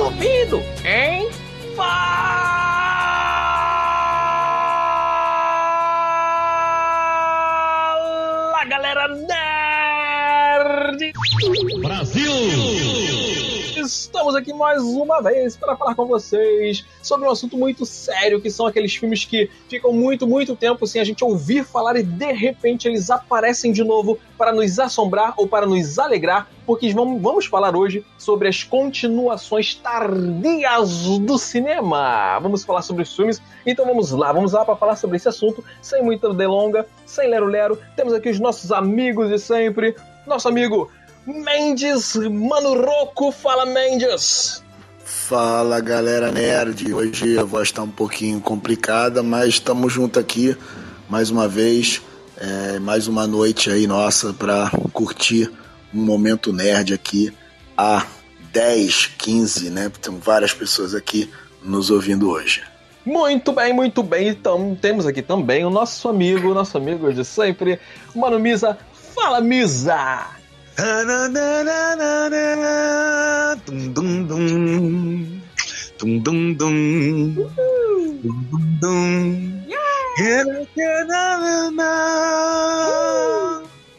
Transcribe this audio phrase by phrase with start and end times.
[0.00, 1.13] ouvidos, hein?
[14.24, 18.50] Estamos aqui mais uma vez para falar com vocês sobre um assunto muito sério, que
[18.50, 22.32] são aqueles filmes que ficam muito, muito tempo sem a gente ouvir falar e de
[22.32, 27.76] repente eles aparecem de novo para nos assombrar ou para nos alegrar, porque vamos, falar
[27.76, 32.38] hoje sobre as continuações tardias do cinema.
[32.38, 35.62] Vamos falar sobre os filmes, então vamos lá, vamos lá para falar sobre esse assunto,
[35.82, 37.78] sem muita delonga, sem lero-lero.
[37.94, 39.94] Temos aqui os nossos amigos de sempre,
[40.26, 40.90] nosso amigo
[41.26, 44.62] Mendes, Mano Roco, fala Mendes!
[45.02, 50.54] Fala galera nerd, hoje a voz está um pouquinho complicada, mas estamos junto aqui
[51.08, 52.02] mais uma vez,
[52.36, 55.50] é, mais uma noite aí nossa para curtir
[55.94, 57.32] um momento nerd aqui
[57.74, 58.04] a
[58.52, 59.90] 10, 15, né?
[60.02, 61.30] Tem várias pessoas aqui
[61.62, 62.62] nos ouvindo hoje.
[63.04, 64.28] Muito bem, muito bem.
[64.28, 67.80] Então temos aqui também o nosso amigo, nosso amigo de sempre,
[68.14, 68.76] Mano Misa.
[69.14, 70.43] Fala Misa!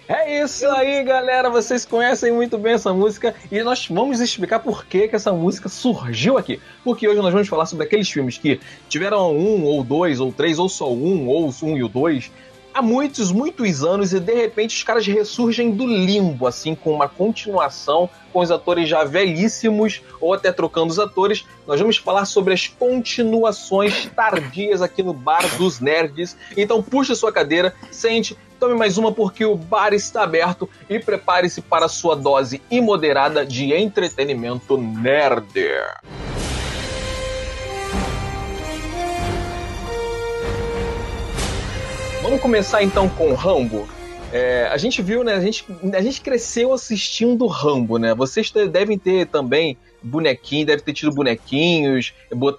[0.08, 1.50] É isso aí, galera.
[1.50, 5.68] Vocês conhecem muito bem essa música e nós vamos explicar por que, que essa música
[5.70, 6.60] surgiu aqui.
[6.84, 10.60] Porque hoje nós vamos falar sobre aqueles filmes que tiveram um, ou dois, ou três,
[10.60, 12.32] ou só um, ou um e o dois,
[12.76, 17.08] há muitos, muitos anos e de repente os caras ressurgem do limbo, assim, com uma
[17.08, 21.46] continuação, com os atores já velhíssimos ou até trocando os atores.
[21.66, 26.36] Nós vamos falar sobre as continuações tardias aqui no Bar dos Nerds.
[26.58, 31.62] Então puxe sua cadeira, sente, tome mais uma porque o bar está aberto e prepare-se
[31.62, 35.46] para a sua dose imoderada de entretenimento nerd.
[42.26, 43.88] Vamos começar então com Rambo.
[44.34, 45.36] É, a gente viu, né?
[45.36, 45.64] A gente,
[45.94, 48.16] a gente cresceu assistindo Rambo, né?
[48.16, 52.16] Vocês devem ter também bonequinho, deve ter tido bonequinhos,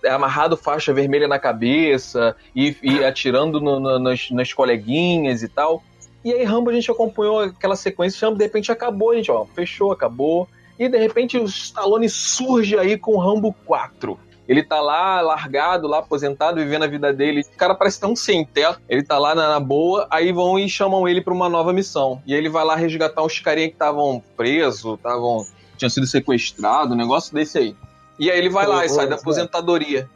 [0.09, 5.83] amarrado faixa vermelha na cabeça e, e atirando no, no, nas, nas coleguinhas e tal.
[6.25, 9.91] E aí Rambo a gente acompanhou aquela sequência, de repente acabou, a gente, ó, fechou,
[9.91, 10.49] acabou.
[10.79, 14.17] E de repente o Stallone surge aí com Rambo 4.
[14.49, 17.43] Ele tá lá, largado, lá, aposentado, vivendo a vida dele.
[17.55, 18.81] O cara parece tão sem teto.
[18.89, 22.23] Ele tá lá na, na boa, aí vão e chamam ele pra uma nova missão.
[22.27, 25.45] E aí ele vai lá resgatar os carinha que estavam presos, estavam.
[25.77, 27.77] tinham sido sequestrados, um negócio desse aí.
[28.19, 30.09] E aí ele vai lá e sai da aposentadoria.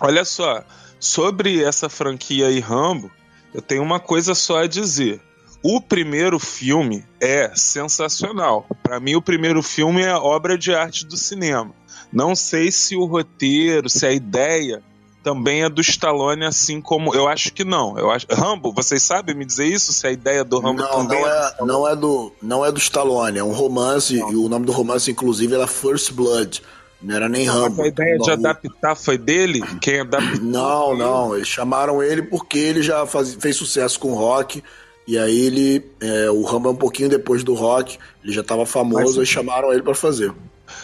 [0.00, 0.64] Olha só,
[0.98, 3.10] sobre essa franquia aí Rambo,
[3.54, 5.20] eu tenho uma coisa só a dizer.
[5.62, 8.66] O primeiro filme é sensacional.
[8.82, 11.74] Para mim, o primeiro filme é obra de arte do cinema.
[12.12, 14.82] Não sei se o roteiro, se a ideia
[15.22, 17.14] também é do Stallone, assim como.
[17.14, 17.98] Eu acho que não.
[17.98, 18.26] Eu acho...
[18.30, 19.92] Rambo, vocês sabem me dizer isso?
[19.92, 22.72] Se a ideia do Rambo não, também não é, é, não é do Não é
[22.72, 24.32] do Stallone, é um romance, não.
[24.32, 26.62] e o nome do romance, inclusive, era First Blood.
[27.02, 27.82] Não era nem Rambo.
[27.82, 29.62] A ideia de adaptar foi dele?
[29.80, 30.40] Quem adaptou?
[30.42, 31.34] Não, não.
[31.34, 34.62] Eles chamaram ele porque ele já faz, fez sucesso com o rock.
[35.06, 35.90] E aí ele.
[35.98, 37.98] É, o Rambo é um pouquinho depois do rock.
[38.22, 40.30] Ele já estava famoso Mas, e chamaram ele para fazer.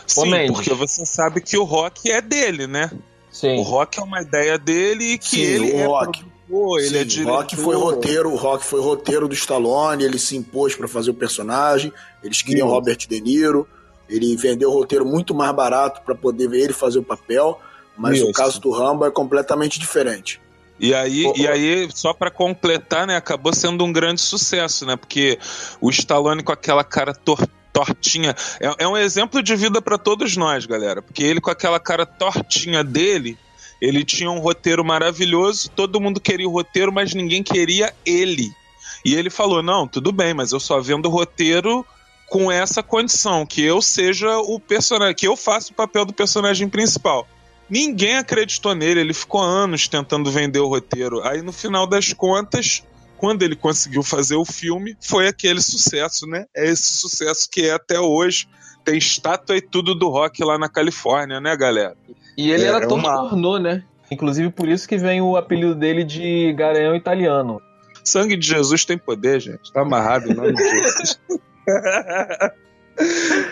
[0.06, 2.90] Sim, porque você sabe que o rock é dele, né?
[3.30, 3.58] Sim.
[3.58, 6.20] O rock é uma ideia dele e que Sim, ele o é rock.
[6.46, 7.32] produtor, ele Sim, é diretor.
[7.36, 11.14] Rock foi roteiro, o rock foi roteiro do Stallone, ele se impôs para fazer o
[11.14, 11.92] personagem,
[12.22, 12.74] eles queriam Isso.
[12.74, 13.68] Robert De Niro,
[14.08, 17.60] ele vendeu o roteiro muito mais barato para poder ver ele fazer o papel,
[17.96, 18.28] mas Isso.
[18.28, 20.40] o caso do Rambo é completamente diferente.
[20.78, 24.94] E aí, e aí, só pra completar, né, acabou sendo um grande sucesso, né?
[24.94, 25.38] Porque
[25.80, 30.34] o Stallone com aquela cara tor- tortinha é, é um exemplo de vida pra todos
[30.34, 31.02] nós, galera.
[31.02, 33.36] Porque ele com aquela cara tortinha dele,
[33.80, 38.50] ele tinha um roteiro maravilhoso, todo mundo queria o roteiro, mas ninguém queria ele.
[39.04, 41.84] E ele falou: "Não, tudo bem, mas eu só vendo o roteiro
[42.28, 46.68] com essa condição, que eu seja o personagem, que eu faça o papel do personagem
[46.68, 47.28] principal.
[47.68, 51.22] Ninguém acreditou nele, ele ficou anos tentando vender o roteiro.
[51.22, 52.82] Aí no final das contas,
[53.18, 56.44] quando ele conseguiu fazer o filme, foi aquele sucesso, né?
[56.54, 58.48] É esse sucesso que é até hoje.
[58.84, 61.96] Tem estátua e tudo do rock lá na Califórnia, né, galera?
[62.36, 63.82] E ele É, era é todo uma- pornô, né?
[64.10, 67.60] Inclusive por isso que vem o apelido dele de Garanhão Italiano.
[68.04, 69.72] Sangue de Jesus tem poder, gente.
[69.72, 71.18] Tá amarrado em nome de Jesus.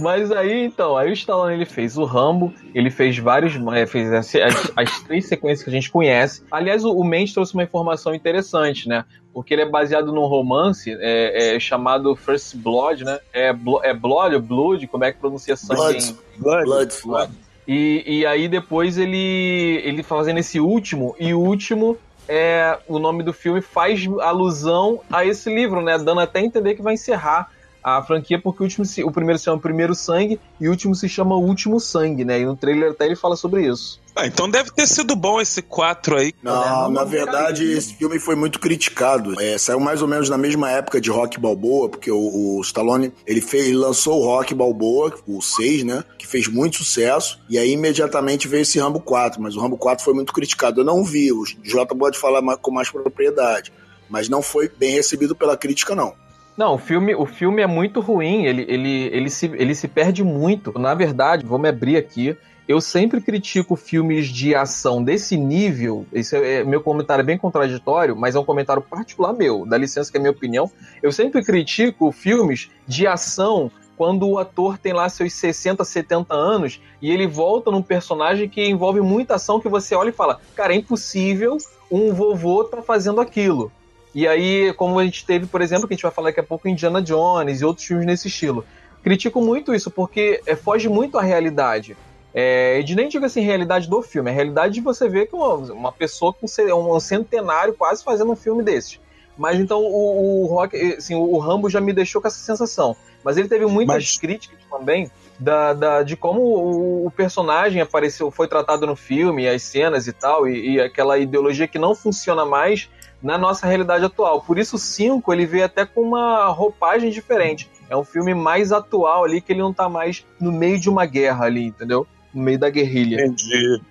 [0.00, 3.54] Mas aí, então, aí o Stallone ele fez o Rambo, ele fez vários.
[3.74, 6.42] É, fez as, as, as, três sequências que a gente conhece.
[6.50, 9.04] Aliás, o, o Mendes trouxe uma informação interessante, né?
[9.32, 13.18] Porque ele é baseado num romance é, é, chamado First Blood, né?
[13.32, 14.86] É, blo, é Blood ou Blood?
[14.86, 15.80] Como é que pronuncia sangue?
[15.80, 16.16] Blood.
[16.38, 16.64] Blood.
[16.64, 16.94] Blood.
[17.04, 17.32] Blood.
[17.66, 21.98] E, e aí depois ele, ele fazendo esse último, e o último
[22.28, 25.98] é o nome do filme faz alusão a esse livro, né?
[25.98, 27.50] Dando até a entender que vai encerrar
[27.86, 31.08] a franquia, porque o, último, o primeiro se chama Primeiro Sangue e o último se
[31.08, 32.40] chama Último Sangue, né?
[32.40, 34.00] E no trailer até ele fala sobre isso.
[34.16, 36.34] Ah, então deve ter sido bom esse 4 aí.
[36.42, 39.40] Não, na verdade, esse filme foi muito criticado.
[39.40, 43.12] É, saiu mais ou menos na mesma época de Rock Balboa, porque o, o Stallone
[43.24, 46.02] ele fez, lançou o Rock Balboa, o 6, né?
[46.18, 47.38] Que fez muito sucesso.
[47.48, 50.80] E aí imediatamente veio esse Rambo 4, mas o Rambo 4 foi muito criticado.
[50.80, 53.72] Eu não vi, o Jota pode falar com mais propriedade.
[54.08, 56.14] Mas não foi bem recebido pela crítica, não.
[56.56, 60.24] Não, o filme, o filme é muito ruim, ele, ele, ele, se, ele se perde
[60.24, 60.78] muito.
[60.78, 62.36] Na verdade, vamos abrir aqui.
[62.66, 66.04] Eu sempre critico filmes de ação desse nível.
[66.12, 69.64] Esse é, meu comentário é bem contraditório, mas é um comentário particular meu.
[69.66, 70.70] Dá licença que é minha opinião.
[71.02, 76.80] Eu sempre critico filmes de ação quando o ator tem lá seus 60, 70 anos
[77.00, 80.72] e ele volta num personagem que envolve muita ação que você olha e fala: "Cara,
[80.72, 81.56] é impossível
[81.90, 83.70] um vovô tá fazendo aquilo".
[84.16, 86.42] E aí, como a gente teve, por exemplo, que a gente vai falar daqui a
[86.42, 88.64] pouco, Indiana Jones e outros filmes nesse estilo.
[89.02, 91.94] Critico muito isso, porque é, foge muito à realidade.
[92.32, 95.36] É, de nem digo assim, realidade do filme, é a realidade de você ver que
[95.36, 98.98] uma, uma pessoa com um centenário quase fazendo um filme desses.
[99.36, 102.96] Mas então o, o Rock, assim, o Rambo já me deixou com essa sensação.
[103.22, 104.18] Mas ele teve muitas Mas...
[104.18, 109.62] críticas também da, da, de como o, o, personagem apareceu, foi tratado no filme, as
[109.62, 112.88] cenas e tal, e, e, aquela ideologia que não funciona mais
[113.26, 114.40] na nossa realidade atual.
[114.40, 117.68] Por isso o 5 ele veio até com uma roupagem diferente.
[117.90, 121.04] É um filme mais atual ali, que ele não tá mais no meio de uma
[121.04, 122.06] guerra ali, entendeu?
[122.32, 123.16] No meio da guerrilha.
[123.16, 123.82] Entendi.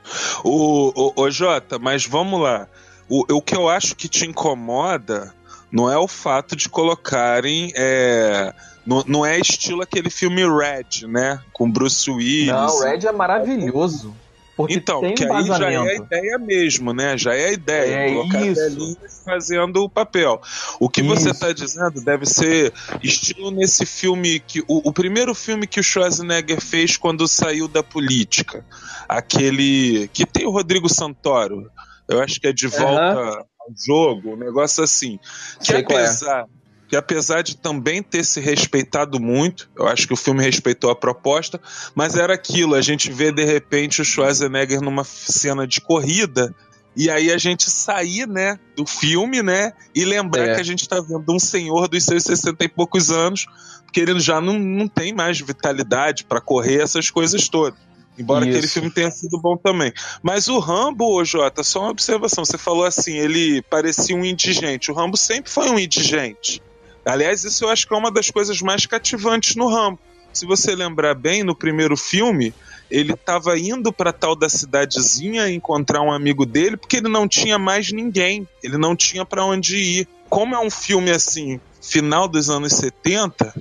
[0.42, 2.68] O, o, o Jota, mas vamos lá.
[3.10, 5.34] O, o que eu acho que te incomoda
[5.70, 7.74] não é o fato de colocarem.
[7.76, 8.54] É,
[8.86, 11.42] não, não é estilo aquele filme Red, né?
[11.52, 12.48] Com Bruce Willis.
[12.48, 14.16] Não, Red é maravilhoso.
[14.56, 17.18] Porque então, que aí já é a ideia mesmo, né?
[17.18, 17.96] Já é a ideia.
[17.96, 18.98] É colocar isso.
[19.25, 20.42] fazendo o papel.
[20.80, 21.10] O que isso.
[21.10, 22.74] você está dizendo deve ser
[23.04, 24.62] estilo nesse filme que.
[24.62, 28.66] O, o, primeiro filme que o Schwarzenegger fez quando saiu da política.
[29.10, 30.10] Aquele.
[30.13, 31.69] que tem o Rodrigo Santoro.
[32.08, 33.38] Eu acho que é de volta uhum.
[33.38, 35.19] ao jogo, um negócio assim.
[35.60, 35.80] Que Sei é.
[35.80, 36.42] apesar.
[36.44, 36.55] É
[36.88, 40.96] que apesar de também ter se respeitado muito, eu acho que o filme respeitou a
[40.96, 41.60] proposta,
[41.94, 46.54] mas era aquilo, a gente vê de repente o Schwarzenegger numa cena de corrida
[46.96, 50.56] e aí a gente sair, né, do filme, né, e lembrar é.
[50.56, 53.48] que a gente tá vendo um senhor dos seus 60 e poucos anos,
[53.84, 57.78] porque ele já não, não tem mais vitalidade para correr essas coisas todas.
[58.18, 58.52] Embora Isso.
[58.52, 59.92] aquele filme tenha sido bom também.
[60.24, 62.46] Mas o Rambo, ô Jota, só uma observação.
[62.46, 64.90] Você falou assim, ele parecia um indigente.
[64.90, 66.62] O Rambo sempre foi um indigente.
[67.06, 70.00] Aliás, isso eu acho que é uma das coisas mais cativantes no Rambo.
[70.34, 72.54] Se você lembrar bem, no primeiro filme,
[72.90, 77.57] ele estava indo para tal da cidadezinha encontrar um amigo dele porque ele não tinha
[77.57, 80.07] mais ninguém, ele não tinha para onde ir.
[80.30, 83.54] Como é um filme assim, final dos anos 70,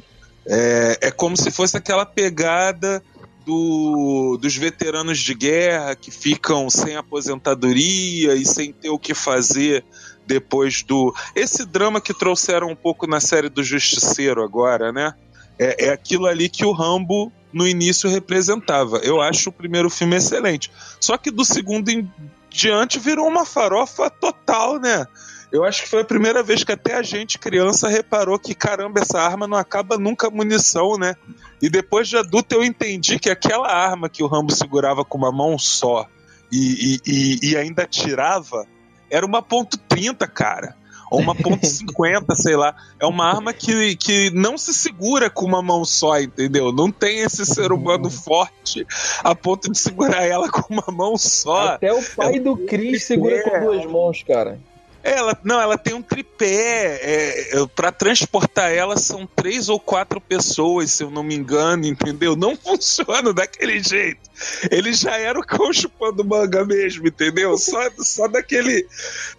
[0.47, 3.03] é, é como se fosse aquela pegada
[3.45, 9.85] do, dos veteranos de guerra que ficam sem aposentadoria e sem ter o que fazer
[10.27, 11.15] depois do.
[11.35, 15.15] Esse drama que trouxeram um pouco na série do Justiceiro agora, né?
[15.59, 18.99] É, é aquilo ali que o Rambo no início representava.
[18.99, 20.71] Eu acho o primeiro filme excelente.
[21.01, 22.11] Só que do segundo em
[22.51, 25.07] diante virou uma farofa total, né?
[25.53, 29.01] Eu acho que foi a primeira vez que até a gente, criança, reparou que caramba,
[29.01, 31.15] essa arma não acaba nunca munição, né?
[31.63, 35.31] E depois de adulto eu entendi que aquela arma que o Rambo segurava com uma
[35.31, 36.09] mão só
[36.51, 38.67] e, e, e, ainda atirava
[39.15, 40.75] era uma ponto .30, cara.
[41.09, 42.75] Ou uma ponto .50, sei lá.
[42.99, 46.73] É uma arma que, que não se segura com uma mão só, entendeu?
[46.73, 48.85] Não tem esse ser humano forte
[49.23, 51.75] a ponto de segurar ela com uma mão só.
[51.75, 54.59] Até o pai do Chris segura com duas mãos, cara.
[55.05, 56.99] Ela, não, ela tem um tripé.
[57.03, 61.87] É, é para transportar ela são três ou quatro pessoas, se eu não me engano,
[61.87, 62.35] entendeu?
[62.35, 64.31] Não funciona daquele jeito.
[64.71, 67.59] Ele já era o cão chupando manga mesmo, entendeu?
[67.59, 68.87] Só, só daquele,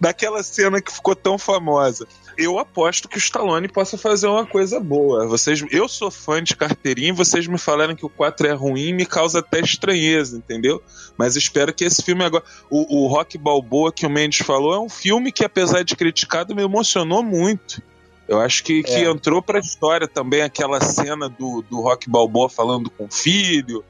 [0.00, 2.06] daquela cena que ficou tão famosa
[2.36, 5.26] eu aposto que o Stallone possa fazer uma coisa boa.
[5.26, 9.06] Vocês, eu sou fã de carteirinha, vocês me falaram que o 4 é ruim, me
[9.06, 10.82] causa até estranheza, entendeu?
[11.16, 14.80] Mas espero que esse filme agora, o, o Rock Balboa que o Mendes falou, é
[14.80, 17.82] um filme que apesar de criticado me emocionou muito.
[18.28, 19.04] Eu acho que, que é.
[19.04, 23.84] entrou pra história também aquela cena do, do Rock Balboa falando com o filho,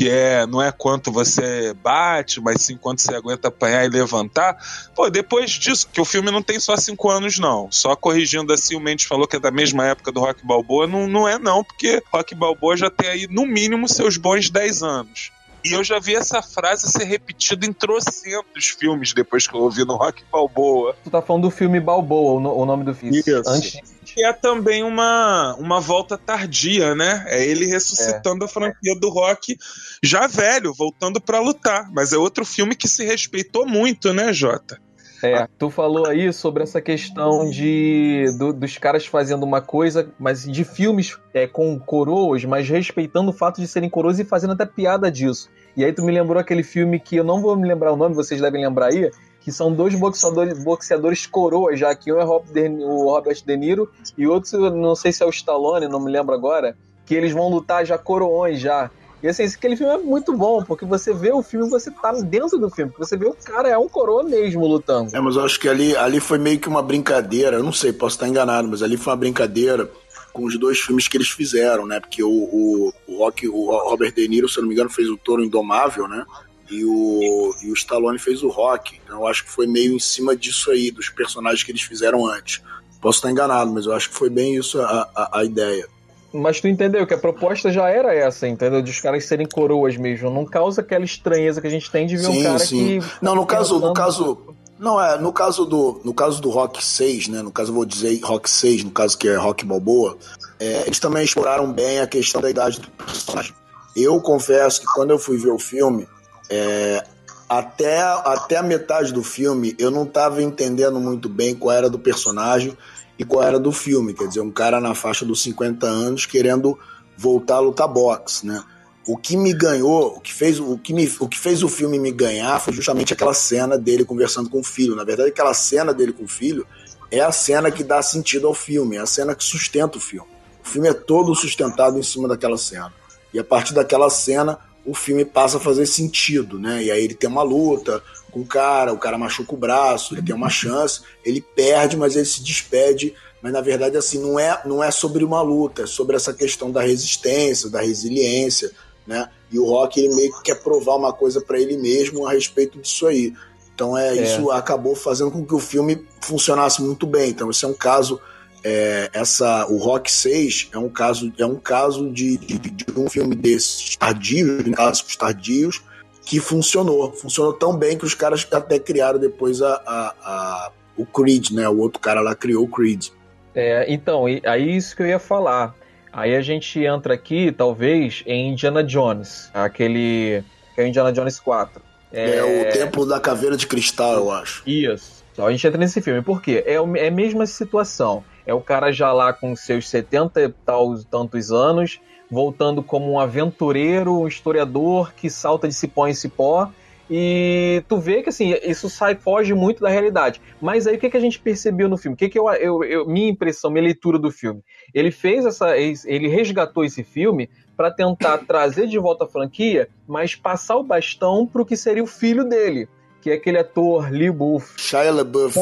[0.00, 4.56] que é não é quanto você bate, mas sim quanto você aguenta apanhar e levantar.
[4.94, 7.70] Pô, depois disso, que o filme não tem só cinco anos, não.
[7.70, 10.86] Só corrigindo assim, o Mendes falou que é da mesma época do Rock Balboa.
[10.86, 14.82] Não, não é, não, porque Rock Balboa já tem aí, no mínimo, seus bons 10
[14.82, 15.32] anos.
[15.64, 19.84] E eu já vi essa frase ser repetida em trocentos filmes depois que eu ouvi
[19.84, 20.96] no Rock Balboa.
[21.04, 23.18] Tu tá falando do filme Balboa, o, nome do filme.
[23.18, 23.42] Isso.
[23.46, 23.80] Antes...
[24.04, 27.24] Que é também uma, uma volta tardia, né?
[27.28, 28.46] É ele ressuscitando é.
[28.46, 29.56] a franquia do rock
[30.02, 31.90] já velho, voltando para lutar.
[31.92, 34.80] Mas é outro filme que se respeitou muito, né, Jota?
[35.22, 40.44] É, tu falou aí sobre essa questão de do, dos caras fazendo uma coisa, mas
[40.44, 44.64] de filmes é, com coroas, mas respeitando o fato de serem coroas e fazendo até
[44.64, 45.50] piada disso.
[45.76, 48.14] E aí tu me lembrou aquele filme que eu não vou me lembrar o nome,
[48.14, 49.10] vocês devem lembrar aí,
[49.40, 54.26] que são dois boxeadores, boxeadores coroas, já que um é o Robert De Niro e
[54.26, 57.84] outro, não sei se é o Stallone, não me lembro agora, que eles vão lutar
[57.84, 58.90] já coroões já.
[59.22, 62.58] E assim, aquele filme é muito bom, porque você vê o filme você tá dentro
[62.58, 65.14] do filme, você vê o cara é um coroa mesmo lutando.
[65.14, 67.92] É, mas eu acho que ali, ali foi meio que uma brincadeira, eu não sei,
[67.92, 69.90] posso estar enganado, mas ali foi uma brincadeira
[70.32, 72.00] com os dois filmes que eles fizeram, né?
[72.00, 75.08] Porque o, o, o Rock, o Robert De Niro, se eu não me engano, fez
[75.08, 76.24] o Toro Indomável, né?
[76.70, 79.00] E o, e o Stallone fez o Rock.
[79.04, 82.26] Então eu acho que foi meio em cima disso aí, dos personagens que eles fizeram
[82.26, 82.62] antes.
[83.00, 85.88] Posso estar enganado, mas eu acho que foi bem isso a, a, a ideia.
[86.32, 88.80] Mas tu entendeu que a proposta já era essa, entendeu?
[88.80, 90.30] De os caras serem coroas mesmo.
[90.30, 93.00] Não causa aquela estranheza que a gente tem de ver sim, um cara sim.
[93.00, 93.06] que.
[93.20, 94.38] Não, no caso, no caso.
[94.78, 96.00] Não, é, no caso do.
[96.04, 97.42] No caso do Rock 6, né?
[97.42, 100.16] No caso, eu vou dizer Rock 6, no caso que é Rock Balboa,
[100.58, 103.52] é, eles também exploraram bem a questão da idade do personagem.
[103.96, 106.06] Eu confesso que quando eu fui ver o filme,
[106.48, 107.04] é,
[107.48, 111.98] até, até a metade do filme eu não estava entendendo muito bem qual era do
[111.98, 112.78] personagem
[113.20, 114.14] e qual era do filme.
[114.14, 116.78] Quer dizer, um cara na faixa dos 50 anos querendo
[117.18, 118.64] voltar a lutar boxe, né?
[119.06, 121.98] O que me ganhou, o que fez o, que me, o que fez o filme
[121.98, 124.96] me ganhar foi justamente aquela cena dele conversando com o filho.
[124.96, 126.66] Na verdade, aquela cena dele com o filho
[127.10, 130.28] é a cena que dá sentido ao filme, é a cena que sustenta o filme.
[130.64, 132.92] O filme é todo sustentado em cima daquela cena.
[133.34, 136.84] E a partir daquela cena, o filme passa a fazer sentido, né?
[136.84, 140.22] E aí ele tem uma luta, com o cara, o cara machuca o braço, ele
[140.22, 143.14] tem uma chance, ele perde, mas ele se despede.
[143.42, 146.70] Mas na verdade, assim, não é, não é sobre uma luta, é sobre essa questão
[146.70, 148.70] da resistência, da resiliência,
[149.06, 149.28] né?
[149.50, 152.78] E o Rock ele meio que quer provar uma coisa para ele mesmo a respeito
[152.78, 153.34] disso aí.
[153.74, 157.30] Então é, é, isso acabou fazendo com que o filme funcionasse muito bem.
[157.30, 158.20] Então esse é um caso
[158.62, 163.08] é, essa o Rock 6 é um caso é um caso de, de, de um
[163.08, 165.82] filme desses tardios, clássicos tardios,
[166.30, 167.12] que funcionou.
[167.12, 171.68] Funcionou tão bem que os caras até criaram depois a, a, a o Creed, né?
[171.68, 173.08] O outro cara lá criou o Creed.
[173.52, 175.74] É, então, aí isso que eu ia falar.
[176.12, 180.44] Aí a gente entra aqui, talvez, em Indiana Jones, aquele.
[180.72, 181.82] que é o Indiana Jones 4.
[182.12, 184.62] É, é o Templo da Caveira de Cristal, eu acho.
[184.64, 185.24] Isso.
[185.32, 186.22] Então a gente entra nesse filme.
[186.22, 186.62] Por quê?
[186.64, 188.22] É, é a mesma situação.
[188.46, 191.98] É o cara já lá com seus 70 e tal, tantos anos,
[192.30, 196.70] voltando como um aventureiro, um historiador que salta de cipó em cipó.
[197.12, 200.40] E tu vê que assim, isso sai, foge muito da realidade.
[200.60, 202.14] Mas aí o que, que a gente percebeu no filme?
[202.14, 204.62] O que, que eu, eu, eu, minha impressão, minha leitura do filme?
[204.94, 205.76] Ele fez essa.
[205.76, 211.46] Ele resgatou esse filme para tentar trazer de volta a franquia, mas passar o bastão
[211.46, 212.88] pro que seria o filho dele
[213.20, 214.72] que é aquele ator Lee Buff.
[214.76, 215.58] Shia LaBeouf.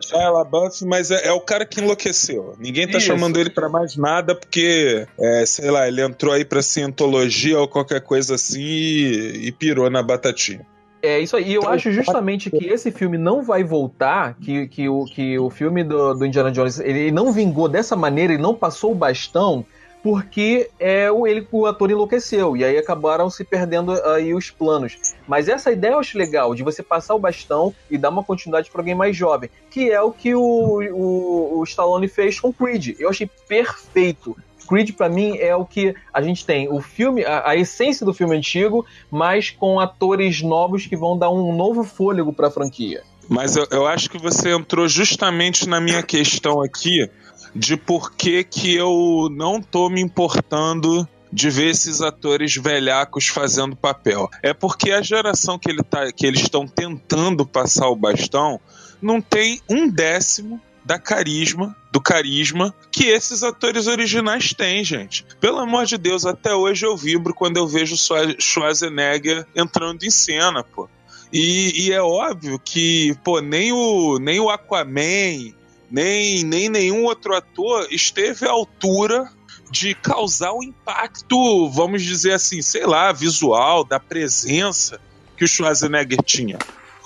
[0.00, 2.54] Shia LaBeouf, mas é, é, o cara que enlouqueceu.
[2.58, 3.06] Ninguém tá Isso.
[3.06, 7.68] chamando ele para mais nada porque, é, sei lá, ele entrou aí pra cientologia ou
[7.68, 10.66] qualquer coisa assim e, e pirou na batatinha.
[11.02, 11.48] É isso aí.
[11.48, 15.36] E eu então, acho justamente que esse filme não vai voltar, que, que, o, que
[15.36, 18.94] o filme do, do Indiana Jones ele não vingou dessa maneira, ele não passou o
[18.94, 19.66] bastão
[20.02, 25.14] porque é, o, ele, o ator enlouqueceu, e aí acabaram se perdendo aí os planos.
[25.28, 28.70] Mas essa ideia eu acho legal, de você passar o bastão e dar uma continuidade
[28.70, 32.96] para alguém mais jovem, que é o que o, o, o Stallone fez com Creed.
[32.98, 34.36] Eu achei perfeito.
[34.68, 38.14] Creed para mim é o que a gente tem o filme, a, a, essência do
[38.14, 43.02] filme antigo, mas com atores novos que vão dar um novo fôlego para a franquia.
[43.28, 47.08] Mas eu, eu acho que você entrou justamente na minha questão aqui,
[47.54, 53.74] de por que, que eu não tô me importando de ver esses atores velhacos fazendo
[53.74, 54.28] papel.
[54.42, 58.60] É porque a geração que, ele tá, que eles estão tentando passar o bastão
[59.00, 65.24] não tem um décimo da carisma, do carisma que esses atores originais têm, gente.
[65.40, 67.96] Pelo amor de Deus, até hoje eu vibro quando eu vejo
[68.38, 70.88] Schwarzenegger entrando em cena, pô.
[71.32, 75.54] E, e é óbvio que, pô, nem o, nem o Aquaman,
[75.92, 79.30] nem, nem nenhum outro ator esteve à altura
[79.70, 84.98] de causar um impacto, vamos dizer assim, sei lá, visual, da presença
[85.36, 86.58] que o Schwarzenegger tinha.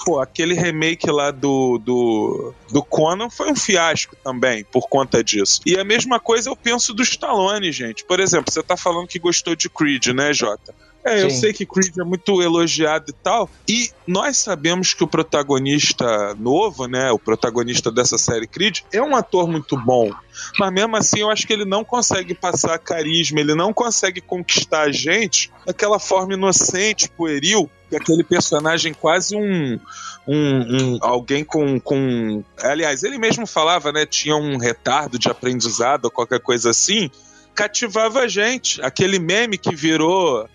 [0.04, 5.60] Pô, aquele remake lá do, do, do Conan foi um fiasco também, por conta disso.
[5.66, 8.04] E a mesma coisa eu penso do Stallone, gente.
[8.04, 10.74] Por exemplo, você tá falando que gostou de Creed, né, Jota?
[11.06, 13.48] É, eu sei que Creed é muito elogiado e tal.
[13.68, 17.12] E nós sabemos que o protagonista novo, né?
[17.12, 20.10] O protagonista dessa série Creed é um ator muito bom.
[20.58, 24.82] Mas mesmo assim, eu acho que ele não consegue passar carisma, ele não consegue conquistar
[24.82, 29.78] a gente daquela forma inocente, pueril, que aquele personagem quase um,
[30.26, 32.42] um, um, alguém com, com.
[32.60, 34.04] Aliás, ele mesmo falava, né?
[34.04, 37.08] Tinha um retardo de aprendizado ou qualquer coisa assim.
[37.54, 38.82] Cativava a gente.
[38.82, 40.48] Aquele meme que virou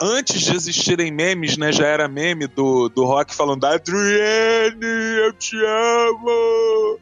[0.00, 1.72] antes de existirem memes, né?
[1.72, 4.86] Já era meme do, do rock falando Adriane,
[5.24, 6.98] eu te amo.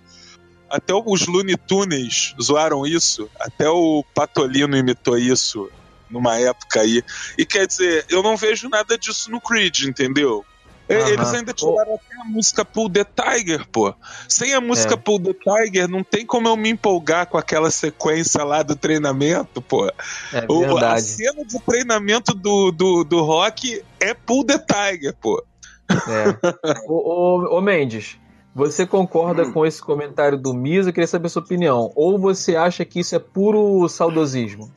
[0.71, 3.29] Até os Looney Tunes zoaram isso.
[3.41, 5.71] Até o Patolino imitou isso
[6.11, 7.03] numa época aí.
[7.37, 10.45] E quer dizer, eu não vejo nada disso no Creed, entendeu?
[10.89, 13.95] Eles ainda tiraram até a música Pull the Tiger, pô.
[14.27, 14.97] Sem a música é.
[14.97, 19.61] Pull the Tiger, não tem como eu me empolgar com aquela sequência lá do treinamento,
[19.61, 19.87] pô.
[20.33, 25.45] É o, a cena de treinamento do, do, do rock é Pull the Tiger, pô.
[25.91, 26.37] É.
[26.89, 28.19] ô, ô, ô, Mendes,
[28.55, 29.53] você concorda hum.
[29.53, 30.89] com esse comentário do Misa?
[30.89, 31.93] Eu queria saber a sua opinião.
[31.95, 34.71] Ou você acha que isso é puro saudosismo?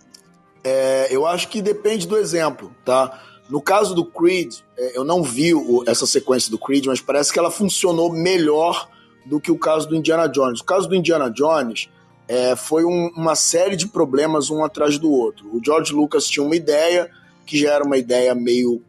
[0.63, 3.19] É, eu acho que depende do exemplo, tá?
[3.51, 5.51] No caso do Creed, é, eu não vi
[5.85, 8.89] essa sequência do Creed, mas parece que ela funcionou melhor
[9.25, 10.61] do que o caso do Indiana Jones.
[10.61, 11.89] O caso do Indiana Jones
[12.29, 15.53] é, foi um, uma série de problemas um atrás do outro.
[15.53, 17.11] O George Lucas tinha uma ideia,
[17.45, 18.81] que já era uma ideia meio,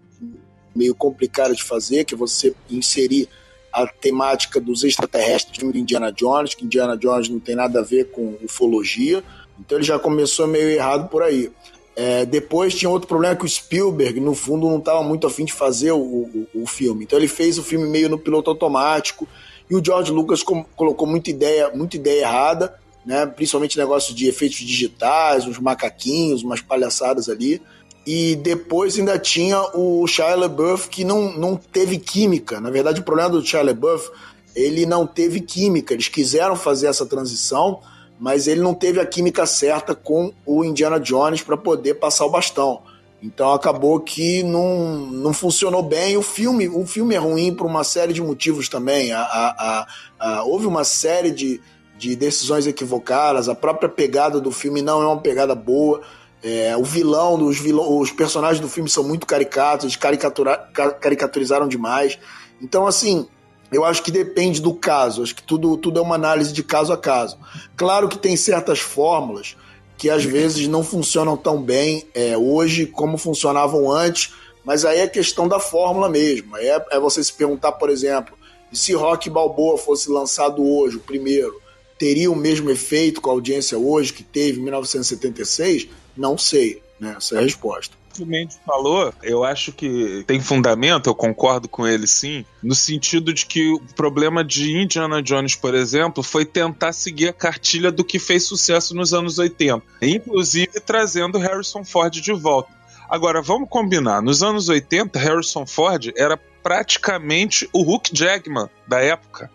[0.76, 3.28] meio complicada de fazer, que é você inserir
[3.72, 8.12] a temática dos extraterrestres no Indiana Jones, que Indiana Jones não tem nada a ver
[8.12, 9.24] com ufologia.
[9.58, 11.50] Então ele já começou meio errado por aí.
[11.94, 15.52] É, depois tinha outro problema que o Spielberg, no fundo, não estava muito afim de
[15.52, 17.04] fazer o, o, o, filme.
[17.04, 19.28] Então ele fez o filme meio no piloto automático.
[19.68, 23.26] E o George Lucas com, colocou muita ideia, muita ideia errada, né?
[23.26, 27.60] principalmente negócio de efeitos digitais, uns macaquinhos, umas palhaçadas ali.
[28.06, 32.60] E depois ainda tinha o Shia LaBeouf que não, não teve química.
[32.60, 34.10] Na verdade, o problema do Shia LaBeouf,
[34.56, 35.92] ele não teve química.
[35.92, 37.80] Eles quiseram fazer essa transição,
[38.22, 42.30] mas ele não teve a química certa com o Indiana Jones para poder passar o
[42.30, 42.80] bastão.
[43.20, 46.16] Então acabou que não, não funcionou bem.
[46.16, 49.10] O filme, o filme é ruim por uma série de motivos também.
[49.10, 49.86] A, a,
[50.20, 51.60] a, houve uma série de,
[51.98, 53.48] de decisões equivocadas.
[53.48, 56.00] A própria pegada do filme não é uma pegada boa.
[56.44, 62.16] É, o vilão, os, vilão, os personagens do filme são muito caricatos, caricaturizaram demais.
[62.60, 63.26] Então, assim,
[63.72, 66.92] eu acho que depende do caso, acho que tudo, tudo é uma análise de caso
[66.92, 67.38] a caso.
[67.74, 69.56] Claro que tem certas fórmulas
[69.96, 75.06] que às vezes não funcionam tão bem é, hoje como funcionavam antes, mas aí é
[75.06, 76.56] questão da fórmula mesmo.
[76.56, 78.36] É, é você se perguntar, por exemplo,
[78.70, 81.60] se Rock Balboa fosse lançado hoje, o primeiro,
[81.98, 85.88] teria o mesmo efeito com a audiência hoje que teve em 1976?
[86.16, 87.14] Não sei, né?
[87.16, 91.68] Essa é a resposta que o Mendes falou, eu acho que tem fundamento, eu concordo
[91.68, 96.44] com ele sim, no sentido de que o problema de Indiana Jones, por exemplo, foi
[96.44, 102.12] tentar seguir a cartilha do que fez sucesso nos anos 80, inclusive trazendo Harrison Ford
[102.12, 102.70] de volta.
[103.08, 109.50] Agora, vamos combinar, nos anos 80, Harrison Ford era praticamente o Hulk Jackman da época.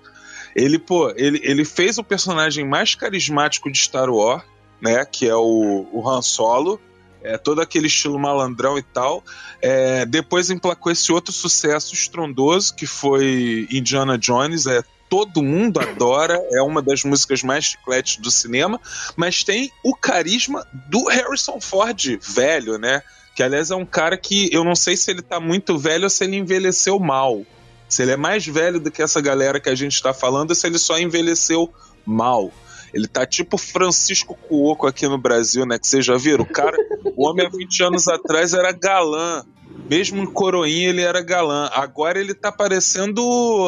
[0.55, 4.43] Ele, pô, ele, ele fez o personagem mais carismático de Star Wars,
[4.81, 6.79] né, que é o, o Han Solo,
[7.23, 9.23] é, todo aquele estilo malandrão e tal.
[9.61, 14.65] É, depois emplacou esse outro sucesso estrondoso que foi Indiana Jones.
[14.65, 18.79] É, todo mundo adora, é uma das músicas mais chicletes do cinema,
[19.15, 23.01] mas tem o carisma do Harrison Ford velho, né?
[23.35, 26.09] Que aliás é um cara que eu não sei se ele tá muito velho ou
[26.09, 27.45] se ele envelheceu mal.
[27.87, 30.55] Se ele é mais velho do que essa galera que a gente está falando, ou
[30.55, 31.73] se ele só envelheceu
[32.05, 32.51] mal.
[32.93, 35.77] Ele tá tipo Francisco Cuoco aqui no Brasil, né?
[35.77, 36.43] Que vocês já viram?
[36.43, 36.77] O cara,
[37.15, 39.43] o homem há 20 anos atrás era galã.
[39.89, 41.69] Mesmo em coroinha ele era galã.
[41.73, 43.21] Agora ele tá parecendo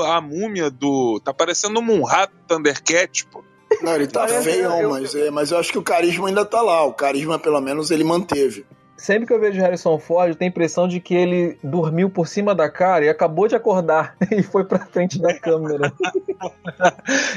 [0.06, 1.20] a múmia do.
[1.24, 3.44] Tá parecendo um Munrat Thundercat, pô.
[3.82, 6.84] Não, ele tá feio, mas, é, mas eu acho que o carisma ainda tá lá.
[6.84, 8.66] O carisma, pelo menos, ele manteve
[9.00, 12.28] sempre que eu vejo Harrison Ford, eu tenho a impressão de que ele dormiu por
[12.28, 15.92] cima da cara e acabou de acordar e foi pra frente da câmera.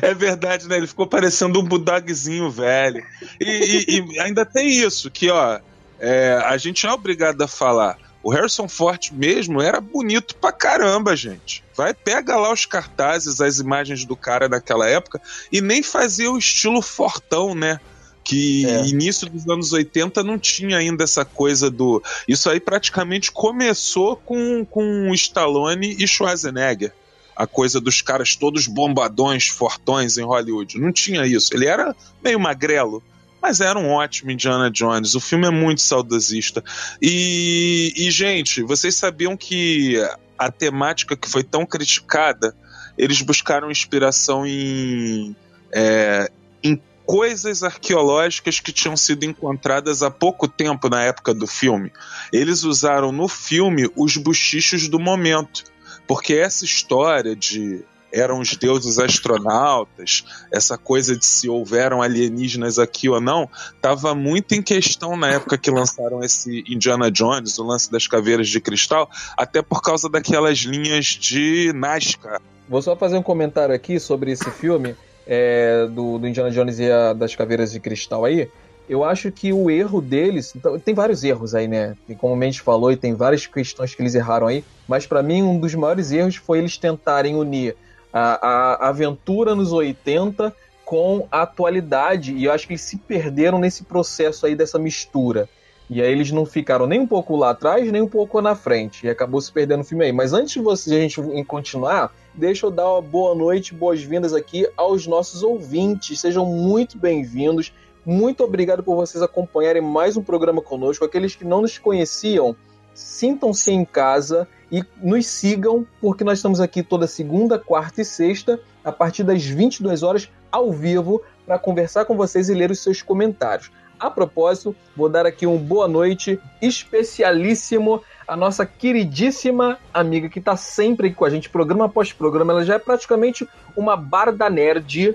[0.03, 0.77] é verdade, né?
[0.77, 3.03] Ele ficou parecendo um budagzinho velho.
[3.40, 5.61] E, e, e ainda tem isso, que ó,
[5.98, 7.96] é, a gente é obrigado a falar.
[8.22, 11.64] O Harrison Ford mesmo era bonito pra caramba, gente.
[11.77, 15.20] Vai, pega lá os cartazes, as imagens do cara daquela época
[15.51, 17.81] e nem fazia o estilo fortão, né?
[18.24, 18.87] Que é.
[18.87, 22.02] início dos anos 80 não tinha ainda essa coisa do.
[22.26, 26.92] Isso aí praticamente começou com, com Stallone e Schwarzenegger.
[27.35, 30.78] A coisa dos caras todos bombadões, fortões em Hollywood.
[30.78, 31.52] Não tinha isso.
[31.54, 33.02] Ele era meio magrelo
[33.42, 35.16] mas era um ótimo Indiana Jones.
[35.16, 36.62] O filme é muito saudosista.
[37.02, 39.96] E, e, gente, vocês sabiam que
[40.38, 42.54] a temática que foi tão criticada,
[42.96, 45.35] eles buscaram inspiração em,
[45.72, 46.30] é,
[46.62, 51.92] em coisas arqueológicas que tinham sido encontradas há pouco tempo na época do filme.
[52.32, 55.64] Eles usaram no filme os buchichos do momento.
[56.06, 63.08] Porque essa história de eram os deuses astronautas, essa coisa de se houveram alienígenas aqui
[63.08, 67.90] ou não, estava muito em questão na época que lançaram esse Indiana Jones, o lance
[67.90, 72.40] das caveiras de cristal, até por causa daquelas linhas de Nazca.
[72.68, 74.94] Vou só fazer um comentário aqui sobre esse filme
[75.26, 78.48] é, do, do, Indiana Jones e a, das caveiras de cristal aí.
[78.88, 80.54] Eu acho que o erro deles.
[80.54, 81.96] Então, tem vários erros aí, né?
[82.08, 84.64] E como o Mendes falou, e tem várias questões que eles erraram aí.
[84.88, 87.76] Mas para mim, um dos maiores erros foi eles tentarem unir
[88.12, 90.54] a, a aventura nos 80
[90.85, 95.48] com a atualidade, e eu acho que eles se perderam nesse processo aí dessa mistura.
[95.90, 99.07] E aí eles não ficaram nem um pouco lá atrás, nem um pouco na frente.
[99.07, 100.12] E acabou se perdendo o filme aí.
[100.12, 104.66] Mas antes de você, a gente continuar, deixa eu dar uma boa noite, boas-vindas aqui
[104.77, 106.21] aos nossos ouvintes.
[106.21, 107.73] Sejam muito bem-vindos.
[108.05, 111.05] Muito obrigado por vocês acompanharem mais um programa conosco.
[111.05, 112.57] Aqueles que não nos conheciam,
[112.95, 118.59] sintam-se em casa e nos sigam, porque nós estamos aqui toda segunda, quarta e sexta,
[118.83, 123.03] a partir das 22 horas, ao vivo, para conversar com vocês e ler os seus
[123.03, 123.71] comentários.
[124.02, 130.56] A propósito, vou dar aqui um boa noite especialíssimo à nossa queridíssima amiga que está
[130.56, 132.52] sempre aqui com a gente, programa após programa.
[132.52, 135.14] Ela já é praticamente uma barda nerd,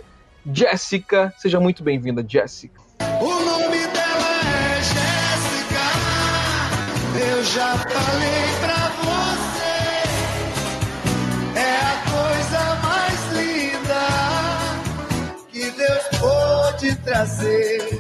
[0.53, 1.33] Jéssica.
[1.37, 2.79] Seja muito bem-vinda, Jéssica.
[3.19, 5.83] O nome dela é Jéssica.
[7.29, 8.77] Eu já falei pra
[16.77, 17.96] te trazer.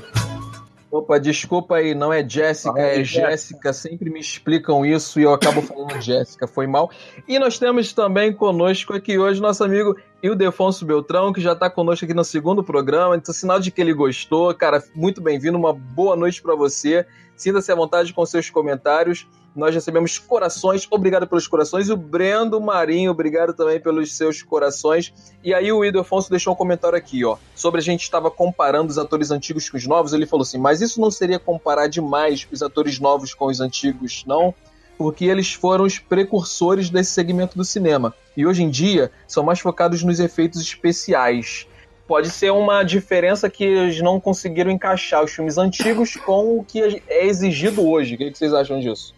[0.97, 3.71] Opa, desculpa aí, não é Jéssica, é Jéssica.
[3.71, 6.89] Sempre me explicam isso e eu acabo falando Jéssica, foi mal.
[7.27, 12.03] E nós temos também conosco aqui hoje nosso amigo Ildefonso Beltrão, que já está conosco
[12.03, 13.15] aqui no segundo programa.
[13.15, 14.53] Então, sinal de que ele gostou.
[14.55, 17.05] Cara, muito bem-vindo, uma boa noite para você.
[17.37, 19.27] Sinta-se à vontade com seus comentários.
[19.55, 21.87] Nós recebemos corações, obrigado pelos corações.
[21.87, 25.13] E o Brendo Marinho, obrigado também pelos seus corações.
[25.43, 28.89] E aí o Ido Afonso deixou um comentário aqui, ó, sobre a gente estava comparando
[28.89, 30.13] os atores antigos com os novos.
[30.13, 34.23] Ele falou assim, mas isso não seria comparar demais os atores novos com os antigos,
[34.27, 34.53] não?
[34.97, 38.13] Porque eles foram os precursores desse segmento do cinema.
[38.35, 41.67] E hoje em dia são mais focados nos efeitos especiais
[42.07, 47.01] pode ser uma diferença que eles não conseguiram encaixar os filmes antigos com o que
[47.07, 48.15] é exigido hoje.
[48.15, 49.13] O que vocês acham disso?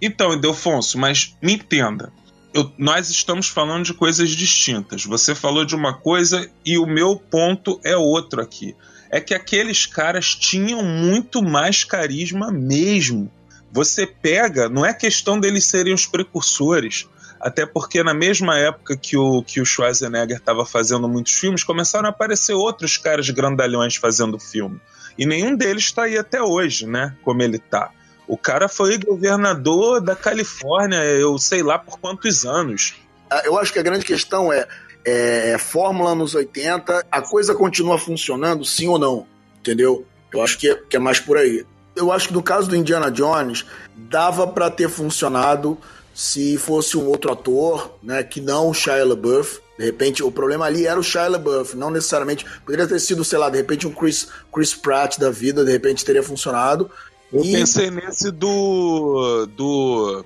[0.00, 2.12] Então, Edelfonso, mas me entenda.
[2.54, 5.04] Eu, nós estamos falando de coisas distintas.
[5.04, 8.74] Você falou de uma coisa e o meu ponto é outro aqui.
[9.10, 13.30] É que aqueles caras tinham muito mais carisma mesmo.
[13.72, 17.06] Você pega, não é questão deles serem os precursores.
[17.40, 22.06] Até porque na mesma época que o, que o Schwarzenegger estava fazendo muitos filmes, começaram
[22.06, 24.80] a aparecer outros caras grandalhões fazendo filme.
[25.16, 27.16] E nenhum deles está aí até hoje, né?
[27.22, 27.90] Como ele tá.
[28.26, 32.94] O cara foi governador da Califórnia, eu sei lá por quantos anos.
[33.30, 34.66] Ah, eu acho que a grande questão é,
[35.04, 39.26] é, é fórmula nos 80, a coisa continua funcionando, sim ou não?
[39.60, 40.06] Entendeu?
[40.32, 41.64] Eu acho que é, que é mais por aí.
[41.96, 43.64] Eu acho que no caso do Indiana Jones,
[43.96, 45.78] dava para ter funcionado
[46.18, 49.60] se fosse um outro ator, né, que não o Shia LaBeouf.
[49.78, 52.44] De repente, o problema ali era o Shia LaBeouf, não necessariamente.
[52.66, 56.04] Poderia ter sido, sei lá, de repente um Chris, Chris Pratt da vida, de repente
[56.04, 56.90] teria funcionado.
[57.32, 57.52] Eu e...
[57.52, 59.46] pensei nesse do.
[59.46, 60.24] do.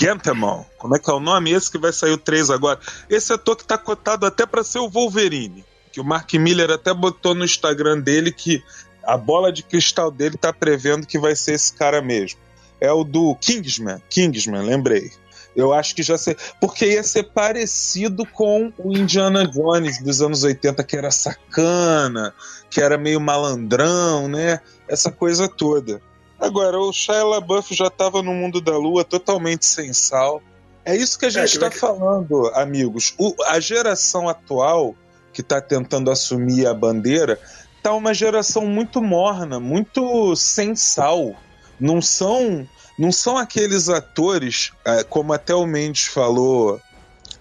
[0.00, 0.64] Gentamon.
[0.78, 1.52] Como é que é o nome?
[1.52, 2.80] Esse que vai sair o 3 agora.
[3.10, 5.62] Esse ator que tá cotado até para ser o Wolverine.
[5.92, 8.64] Que o Mark Miller até botou no Instagram dele que
[9.04, 12.40] a bola de cristal dele tá prevendo que vai ser esse cara mesmo
[12.82, 14.02] é o do Kingsman.
[14.10, 15.12] Kingsman, lembrei.
[15.54, 16.36] Eu acho que já sei.
[16.60, 22.34] Porque ia ser parecido com o Indiana Jones dos anos 80, que era sacana,
[22.68, 24.60] que era meio malandrão, né?
[24.88, 26.02] Essa coisa toda.
[26.40, 30.42] Agora, o Shia LaBeouf já estava no mundo da lua totalmente sem sal.
[30.84, 31.78] É isso que a gente está é, que...
[31.78, 33.14] falando, amigos.
[33.16, 34.96] O, a geração atual
[35.32, 37.38] que está tentando assumir a bandeira
[37.80, 41.36] tá uma geração muito morna, muito sem sal
[41.82, 42.66] não são
[42.98, 46.80] não são aqueles atores, é, como até o Mendes falou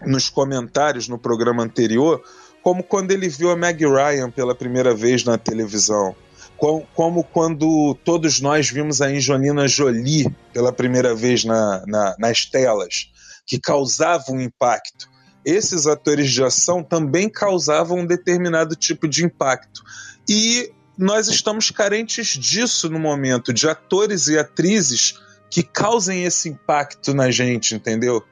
[0.05, 2.23] nos comentários no programa anterior,
[2.63, 6.15] como quando ele viu a Meg Ryan pela primeira vez na televisão.
[6.57, 12.45] Como, como quando todos nós vimos a Angelina Jolie pela primeira vez na, na, nas
[12.45, 13.11] telas,
[13.45, 15.09] que causavam um impacto.
[15.43, 19.81] Esses atores de ação também causavam um determinado tipo de impacto.
[20.29, 20.71] E
[21.01, 27.31] nós estamos carentes disso no momento, de atores e atrizes que causem esse impacto na
[27.31, 28.23] gente, entendeu?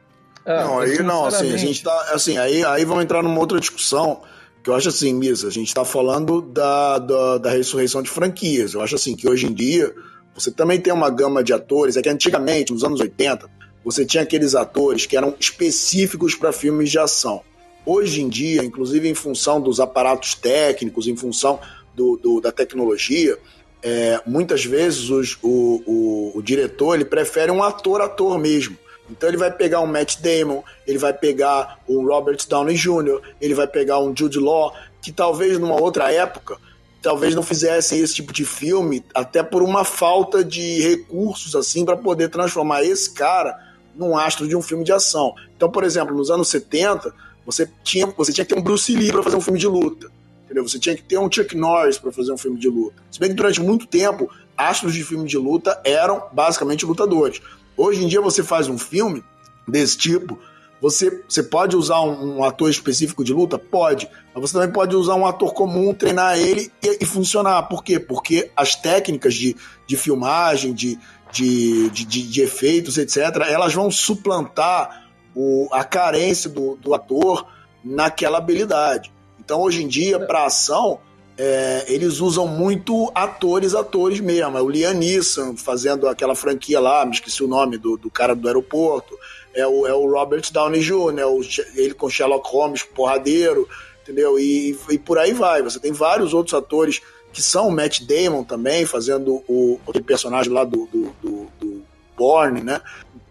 [0.46, 2.12] É, não, aí não, assim, a gente tá.
[2.14, 4.22] Assim, aí, aí vamos entrar numa outra discussão.
[4.64, 8.74] Que eu acho assim, Misa, a gente está falando da, da, da, ressurreição de franquias.
[8.74, 9.92] Eu acho assim que hoje em dia
[10.36, 11.98] você também tem uma gama de atores.
[11.98, 13.50] É que antigamente, nos anos 80,
[13.84, 17.42] você tinha aqueles atores que eram específicos para filmes de ação.
[17.86, 21.60] Hoje em dia, inclusive em função dos aparatos técnicos, em função
[22.00, 23.38] do, do da tecnologia,
[23.84, 28.78] é, muitas vezes os, o, o, o, diretor ele prefere um ator-ator mesmo.
[29.10, 33.54] Então ele vai pegar um Matt Damon, ele vai pegar um Robert Downey Jr., ele
[33.54, 36.58] vai pegar um Jude Law, que talvez numa outra época
[37.02, 41.96] talvez não fizessem esse tipo de filme, até por uma falta de recursos assim para
[41.96, 43.58] poder transformar esse cara
[43.96, 45.34] num astro de um filme de ação.
[45.56, 47.14] Então, por exemplo, nos anos 70,
[47.46, 50.19] você tinha, você tinha que ter um Bruce Lee para fazer um filme de luta.
[50.50, 50.68] Entendeu?
[50.68, 53.04] Você tinha que ter um Chuck Norris para fazer um filme de luta.
[53.12, 57.40] Se bem que durante muito tempo, astros de filme de luta eram basicamente lutadores.
[57.78, 59.24] Hoje em dia você faz um filme
[59.68, 60.40] desse tipo,
[60.82, 63.60] você, você pode usar um, um, ator específico de luta?
[63.60, 64.10] Pode.
[64.34, 67.64] Mas você também pode usar um ator comum, treinar ele e, e funcionar.
[67.64, 68.00] Por quê?
[68.00, 70.98] Porque as técnicas de, de filmagem, de,
[71.32, 77.46] de, de, de, efeitos, etc., elas vão suplantar o, a carência do, do ator
[77.84, 79.12] naquela habilidade.
[79.50, 81.00] Então, hoje em dia, para ação,
[81.36, 84.56] é, eles usam muito atores, atores mesmo.
[84.56, 88.36] É o Liam Neeson fazendo aquela franquia lá, me esqueci o nome do, do cara
[88.36, 89.18] do aeroporto.
[89.52, 91.42] É o, é o Robert Downey Jr., é o,
[91.74, 93.68] ele com Sherlock Holmes, porradeiro,
[94.04, 94.38] entendeu?
[94.38, 95.64] E, e por aí vai.
[95.64, 97.02] Você tem vários outros atores
[97.34, 101.82] que são o Matt Damon também, fazendo o, o personagem lá do, do, do, do
[102.16, 102.82] Bourne, né?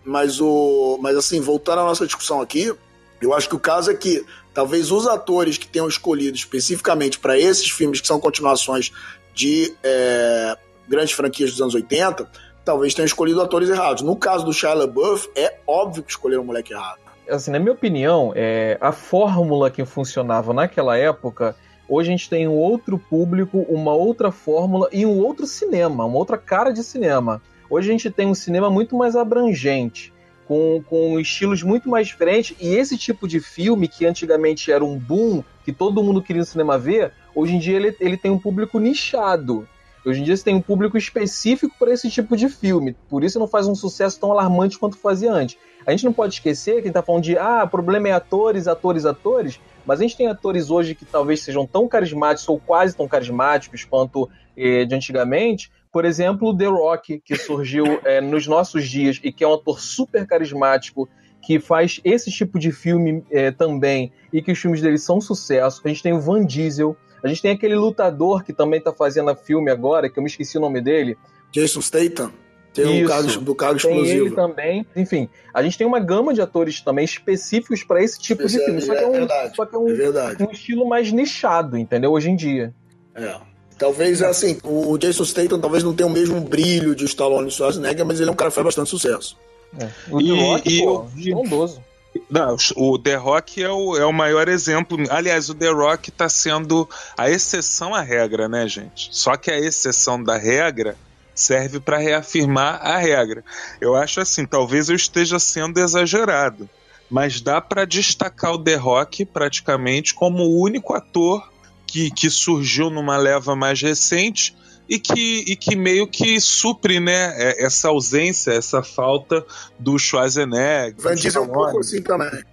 [0.04, 2.74] Mas, o, mas assim, voltando à nossa discussão aqui,
[3.22, 4.24] eu acho que o caso é que
[4.58, 8.90] talvez os atores que tenham escolhido especificamente para esses filmes que são continuações
[9.32, 12.28] de é, grandes franquias dos anos 80,
[12.64, 14.02] talvez tenham escolhido atores errados.
[14.02, 16.98] No caso do Shia LaBeouf, é óbvio que escolheram o moleque errado.
[17.30, 21.54] Assim, na minha opinião, é, a fórmula que funcionava naquela época,
[21.88, 26.18] hoje a gente tem um outro público, uma outra fórmula e um outro cinema, uma
[26.18, 27.40] outra cara de cinema.
[27.70, 30.12] Hoje a gente tem um cinema muito mais abrangente
[30.48, 32.56] com, com estilos muito mais diferentes.
[32.58, 36.46] E esse tipo de filme, que antigamente era um boom, que todo mundo queria no
[36.46, 39.68] cinema ver, hoje em dia ele, ele tem um público nichado.
[40.06, 42.96] Hoje em dia você tem um público específico para esse tipo de filme.
[43.10, 45.58] Por isso não faz um sucesso tão alarmante quanto fazia antes.
[45.86, 48.66] A gente não pode esquecer que a gente tá falando de ah, problema é atores,
[48.66, 52.96] atores, atores, mas a gente tem atores hoje que talvez sejam tão carismáticos ou quase
[52.96, 58.88] tão carismáticos quanto eh, de antigamente, por exemplo, The Rock, que surgiu é, nos nossos
[58.88, 61.08] dias e que é um ator super carismático,
[61.42, 65.20] que faz esse tipo de filme é, também e que os filmes dele são um
[65.20, 65.82] sucesso.
[65.84, 69.34] A gente tem o Van Diesel, a gente tem aquele lutador que também tá fazendo
[69.34, 71.18] filme agora, que eu me esqueci o nome dele.
[71.50, 72.30] Jason Statham.
[72.72, 74.26] Tem o cargo, do cargo tem explosivo.
[74.26, 74.86] ele também.
[74.94, 78.80] Enfim, a gente tem uma gama de atores também específicos para esse tipo de filme.
[78.80, 82.12] Só que é, um, verdade, só que é um, é um estilo mais nichado, entendeu?
[82.12, 82.72] Hoje em dia.
[83.16, 83.48] É.
[83.78, 88.04] Talvez, assim, o Jason Statham talvez não tenha o mesmo brilho de Stallone e Schwarzenegger,
[88.04, 89.36] mas ele é um cara que faz bastante sucesso.
[89.78, 89.88] É.
[90.10, 91.82] O The Rock, e, pô, e, bondoso.
[92.28, 94.98] Não, o The Rock é o, é o maior exemplo.
[95.10, 99.10] Aliás, o The Rock está sendo a exceção à regra, né, gente?
[99.12, 100.96] Só que a exceção da regra
[101.34, 103.44] serve para reafirmar a regra.
[103.80, 106.68] Eu acho assim, talvez eu esteja sendo exagerado,
[107.08, 111.48] mas dá para destacar o The Rock praticamente como o único ator
[111.88, 114.54] que, que surgiu numa leva mais recente
[114.88, 119.44] e que, e que meio que supre né, é, essa ausência, essa falta
[119.78, 120.94] do Schwarzenegger.
[120.98, 122.44] Van Diesel é um pouco assim também.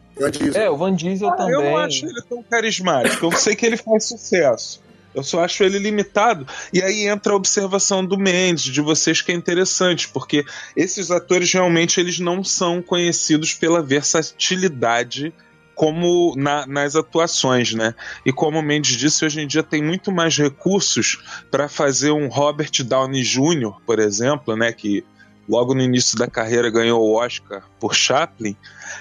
[0.53, 1.53] É, o Van Diesel ah, também.
[1.53, 3.25] Eu não acho ele tão carismático.
[3.25, 4.81] Eu sei que ele faz sucesso.
[5.13, 6.45] Eu só acho ele limitado.
[6.73, 10.43] E aí entra a observação do Mendes, de vocês, que é interessante, porque
[10.75, 15.33] esses atores realmente eles não são conhecidos pela versatilidade
[15.75, 17.93] como na, nas atuações, né?
[18.25, 21.19] E como o Mendes disse, hoje em dia tem muito mais recursos
[21.51, 24.71] para fazer um Robert Downey Jr., por exemplo, né?
[24.71, 25.03] Que
[25.47, 28.55] logo no início da carreira ganhou o Oscar por Chaplin,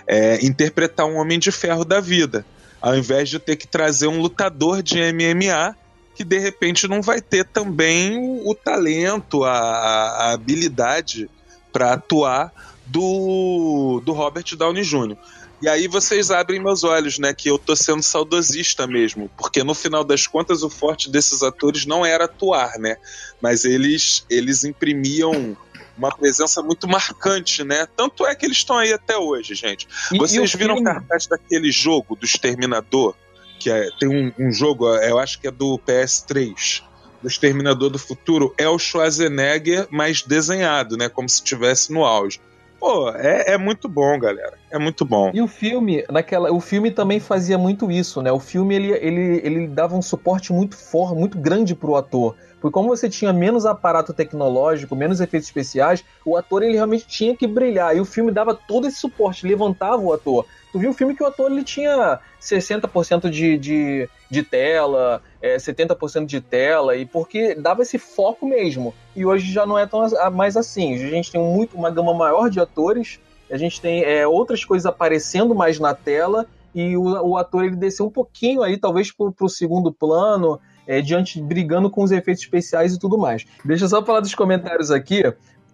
[0.07, 2.45] é, interpretar um Homem de Ferro da vida,
[2.83, 5.77] ao invés de ter que trazer um lutador de MMA
[6.15, 11.29] que de repente não vai ter também o, talento, a, a habilidade
[11.73, 12.53] para atuar
[12.87, 15.17] do, do Robert Downey Jr.
[15.65, 17.33] E aí vocês abrem meus olhos, né?
[17.33, 19.31] Que eu tô sendo saudosista mesmo.
[19.35, 22.99] Porque no final das contas, o forte desses atores não era atuar, né?
[23.41, 25.57] Mas eles, eles imprimiam
[25.97, 27.89] uma presença muito marcante, né?
[27.97, 29.89] Tanto é que eles estão aí até hoje, gente.
[30.13, 33.15] E, vocês e viram o cartaz daquele jogo do Exterminador?
[33.59, 36.83] Que é, tem um, um jogo, eu acho que é do PS3
[37.23, 41.09] do Exterminador do Futuro é o Schwarzenegger mais desenhado, né?
[41.09, 42.39] Como se estivesse no auge.
[42.79, 44.55] Pô, é, é muito bom, galera.
[44.71, 45.31] É muito bom.
[45.33, 48.31] E o filme, naquela, o filme também fazia muito isso, né?
[48.31, 52.37] O filme ele, ele, ele dava um suporte muito forte, muito grande pro ator.
[52.65, 57.37] Porque como você tinha menos aparato tecnológico, menos efeitos especiais, o ator ele realmente tinha
[57.37, 57.95] que brilhar.
[57.95, 60.47] E o filme dava todo esse suporte, levantava o ator.
[60.73, 65.59] Tu viu um filme que o ator ele tinha 60% de, de, de tela, é,
[65.59, 68.95] 70% de tela, e porque dava esse foco mesmo.
[69.15, 70.01] E hoje já não é tão
[70.33, 70.95] mais assim.
[70.95, 74.87] A gente tem muito, uma gama maior de atores, a gente tem é, outras coisas
[74.87, 79.35] aparecendo mais na tela, e o, o ator ele desceu um pouquinho aí, talvez para
[79.39, 83.45] o segundo plano, é, diante brigando com os efeitos especiais e tudo mais.
[83.65, 85.23] Deixa eu só falar dos comentários aqui.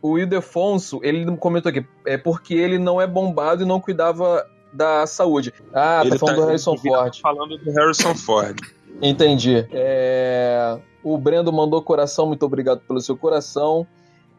[0.03, 5.07] O Ildefonso, ele comentou aqui, é porque ele não é bombado e não cuidava da
[5.07, 5.53] saúde.
[5.75, 7.17] Ah, tá ele tá falando tá, do Harrison Ford.
[7.17, 8.61] Tá falando do Harrison Ford.
[9.03, 9.67] Entendi.
[9.73, 10.79] É...
[11.03, 13.87] O Brendo mandou coração, muito obrigado pelo seu coração.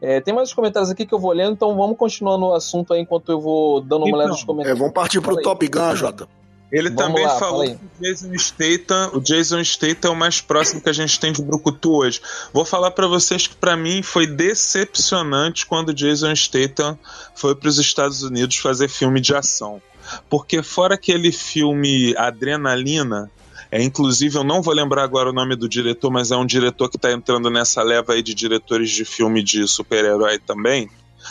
[0.00, 3.00] É, tem mais comentários aqui que eu vou lendo, então vamos continuar no assunto aí
[3.00, 4.76] enquanto eu vou dando uma então, olhada nos comentários.
[4.76, 6.28] É, vamos partir pro Top Gun, Jota.
[6.72, 10.40] Ele Vamos também lá, falou que o Jason Statham, o Jason Statham é o mais
[10.40, 12.18] próximo que a gente tem de Brucutu hoje.
[12.50, 16.98] Vou falar para vocês que para mim foi decepcionante quando o Jason Statham
[17.34, 19.82] foi para os Estados Unidos fazer filme de ação.
[20.30, 23.30] Porque fora aquele filme Adrenalina,
[23.70, 26.88] é, inclusive, eu não vou lembrar agora o nome do diretor, mas é um diretor
[26.88, 30.88] que está entrando nessa leva aí de diretores de filme de super-herói também.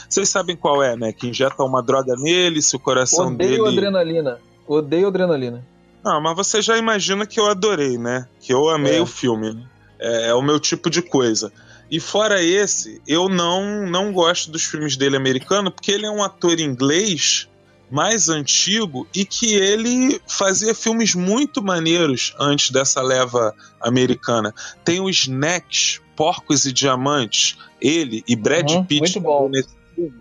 [0.08, 1.12] Vocês sabem qual é, né?
[1.12, 3.78] Que injeta uma droga nele, se o coração Odeio dele.
[3.78, 4.40] adrenalina.
[4.72, 5.68] Odeio adrenalina.
[6.02, 8.26] Ah, mas você já imagina que eu adorei, né?
[8.40, 9.02] Que eu amei é.
[9.02, 9.68] o filme.
[10.00, 11.52] É, é o meu tipo de coisa.
[11.90, 16.24] E fora esse, eu não não gosto dos filmes dele americano, porque ele é um
[16.24, 17.50] ator inglês
[17.90, 24.56] mais antigo e que ele fazia filmes muito maneiros antes dessa leva americana.
[24.86, 29.02] Tem o Snacks, Porcos e Diamantes, ele e Brad uhum, Pitt.
[29.02, 29.52] Muito bom.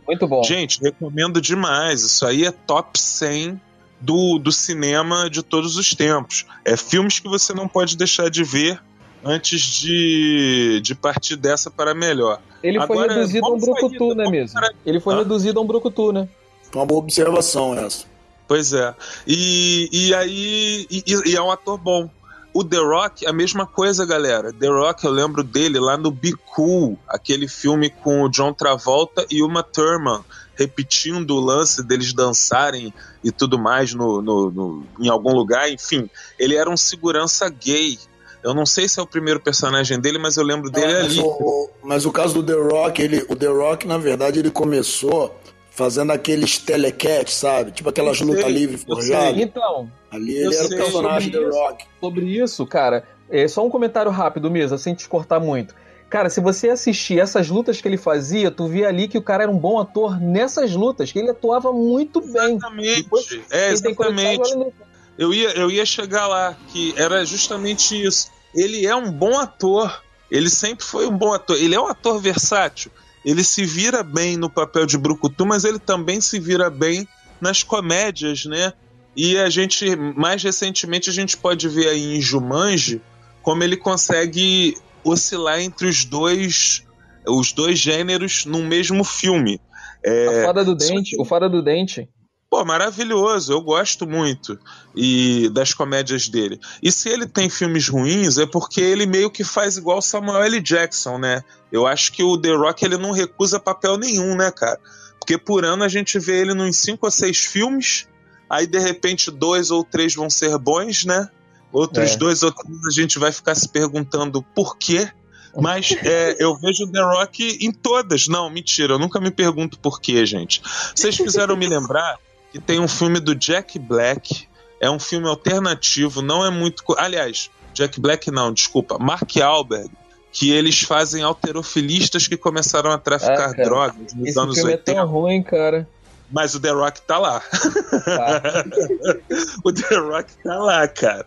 [0.04, 0.42] Muito bom.
[0.42, 2.02] Gente, recomendo demais.
[2.02, 3.69] Isso aí é top 100
[4.00, 6.46] do, do cinema de todos os tempos.
[6.64, 8.80] É filmes que você não pode deixar de ver
[9.24, 12.40] antes de, de partir dessa para melhor.
[12.62, 14.58] Ele Agora, foi reduzido a um brucutu, né mesmo?
[14.58, 14.72] Para...
[14.84, 15.18] Ele foi ah?
[15.18, 16.28] reduzido a um brucutu, né?
[16.74, 18.04] Uma boa observação essa.
[18.46, 18.94] Pois é.
[19.26, 20.86] E, e aí.
[20.90, 22.10] E, e, é um ator bom.
[22.52, 24.52] O The Rock, a mesma coisa, galera.
[24.52, 29.24] The Rock, eu lembro dele lá no Be Cool, aquele filme com o John Travolta
[29.30, 30.20] e Uma Thurman,
[30.56, 35.70] repetindo o lance deles dançarem e tudo mais no, no, no, em algum lugar.
[35.70, 37.98] Enfim, ele era um segurança gay.
[38.42, 41.20] Eu não sei se é o primeiro personagem dele, mas eu lembro dele é, ali.
[41.20, 45.38] O, mas o caso do The Rock, ele, o The Rock, na verdade, ele começou
[45.80, 47.70] fazendo aqueles telecat, sabe?
[47.70, 49.40] Tipo aquelas lutas livres forjadas.
[49.40, 51.86] Então, ali ele era o personagem do Rock.
[51.98, 55.74] Sobre isso, cara, é só um comentário rápido mesmo, sem te cortar muito.
[56.10, 59.44] Cara, se você assistir essas lutas que ele fazia, tu via ali que o cara
[59.44, 62.56] era um bom ator nessas lutas, que ele atuava muito bem.
[62.56, 63.02] Exatamente.
[63.02, 64.74] Depois, é, exatamente.
[65.16, 68.30] Eu ia, eu ia chegar lá, que era justamente isso.
[68.54, 70.02] Ele é um bom ator.
[70.30, 71.56] Ele sempre foi um bom ator.
[71.56, 72.90] Ele é um ator versátil
[73.24, 77.06] ele se vira bem no papel de Brucutu, mas ele também se vira bem
[77.40, 78.72] nas comédias, né?
[79.16, 83.00] E a gente, mais recentemente, a gente pode ver aí em Jumanji
[83.42, 86.84] como ele consegue oscilar entre os dois
[87.26, 89.60] os dois gêneros num mesmo filme.
[90.04, 92.08] É, a Fada do Dente, o Fada do Dente.
[92.48, 94.58] Pô, maravilhoso, eu gosto muito
[94.94, 96.58] e das comédias dele.
[96.82, 100.60] E se ele tem filmes ruins, é porque ele meio que faz igual Samuel L.
[100.60, 101.42] Jackson, né?
[101.70, 104.80] Eu acho que o The Rock ele não recusa papel nenhum, né, cara?
[105.18, 108.08] Porque por ano a gente vê ele nos cinco ou seis filmes,
[108.48, 111.28] aí de repente dois ou três vão ser bons, né?
[111.72, 112.16] Outros é.
[112.16, 115.08] dois ou três a gente vai ficar se perguntando por quê.
[115.56, 118.28] Mas é, eu vejo The Rock em todas.
[118.28, 120.62] Não, mentira, eu nunca me pergunto por quê, gente.
[120.94, 122.18] Vocês fizeram me lembrar
[122.52, 124.48] que tem um filme do Jack Black.
[124.80, 126.82] É um filme alternativo, não é muito.
[126.96, 129.90] Aliás, Jack Black não, desculpa, Mark Alberg,
[130.32, 134.90] que eles fazem alterofilistas que começaram a traficar ah, drogas nos Esse anos filme 80.
[134.90, 135.88] É tão ruim, cara.
[136.32, 137.40] Mas o The Rock tá lá.
[137.40, 138.64] Tá.
[139.64, 141.26] o The Rock tá lá, cara.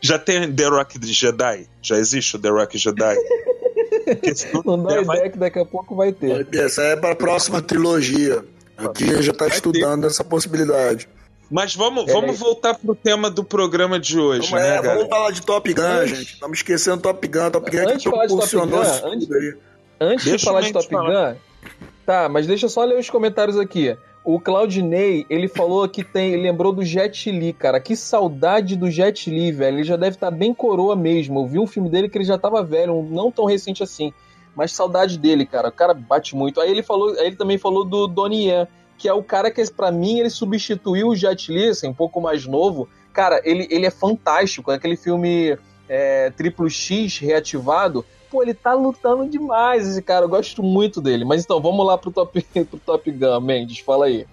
[0.00, 1.66] Já tem The Rock de Jedi?
[1.80, 3.16] Já existe o The Rock Jedi?
[4.64, 6.46] Não dá ideia que daqui a pouco vai ter.
[6.54, 8.44] Essa é para a próxima trilogia.
[8.76, 10.08] Aqui já está estudando ter.
[10.08, 11.08] essa possibilidade.
[11.52, 12.12] Mas vamos, é.
[12.14, 15.74] vamos voltar pro tema do programa de hoje, vamos, né, é, Vamos falar de Top
[15.74, 16.32] Gun, antes, gente.
[16.32, 17.50] Estamos esquecendo Top Gun.
[17.50, 19.28] Top Gun antes que proporcionou Top Gun, antes,
[20.00, 21.32] antes de falar de Top falar.
[21.34, 21.38] Gun,
[22.06, 23.94] tá, mas deixa eu só ler os comentários aqui.
[24.24, 27.78] O Claudinei, ele falou que tem, lembrou do Jet Li, cara.
[27.78, 29.76] Que saudade do Jet Li, velho.
[29.76, 31.40] Ele já deve estar tá bem coroa mesmo.
[31.40, 34.10] Eu vi um filme dele que ele já tava velho, não tão recente assim.
[34.56, 35.68] Mas saudade dele, cara.
[35.68, 36.60] O cara bate muito.
[36.60, 38.68] Aí ele falou, aí ele também falou do Donnie Yen,
[39.02, 42.20] que é o cara que, para mim, ele substituiu o Jet Li, assim, um pouco
[42.20, 42.88] mais novo.
[43.12, 44.70] Cara, ele, ele é fantástico.
[44.70, 50.24] É aquele filme é, Triplo X reativado pô, ele tá lutando demais, esse cara.
[50.24, 51.22] Eu gosto muito dele.
[51.22, 54.24] Mas então, vamos lá pro Top, pro top Gun, Mendes, fala aí.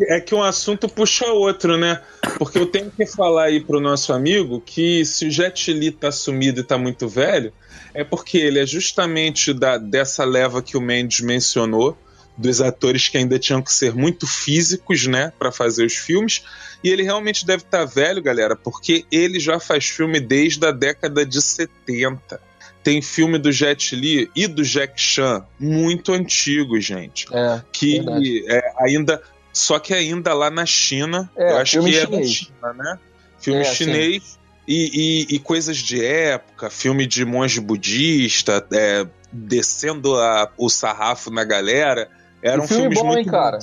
[0.00, 2.00] É que um assunto puxa outro, né?
[2.38, 6.12] Porque eu tenho que falar aí pro nosso amigo que se o Jet Li tá
[6.12, 7.52] sumido e tá muito velho,
[7.92, 11.96] é porque ele é justamente da, dessa leva que o Mendes mencionou,
[12.36, 16.42] dos atores que ainda tinham que ser muito físicos, né, para fazer os filmes.
[16.82, 20.72] E ele realmente deve estar tá velho, galera, porque ele já faz filme desde a
[20.72, 22.40] década de 70
[22.82, 27.26] tem filme do Jet Li e do Jack Chan muito antigo, gente.
[27.32, 28.02] É, que
[28.48, 29.22] é, ainda.
[29.52, 31.30] Só que ainda lá na China.
[31.36, 32.98] É, eu acho que é da China, né?
[33.38, 40.16] Filme é, chinês e, e, e, coisas de época, filme de monge budista, é, descendo
[40.16, 42.08] a, o sarrafo na galera.
[42.42, 43.58] Eram filmes bom, muito hein, cara?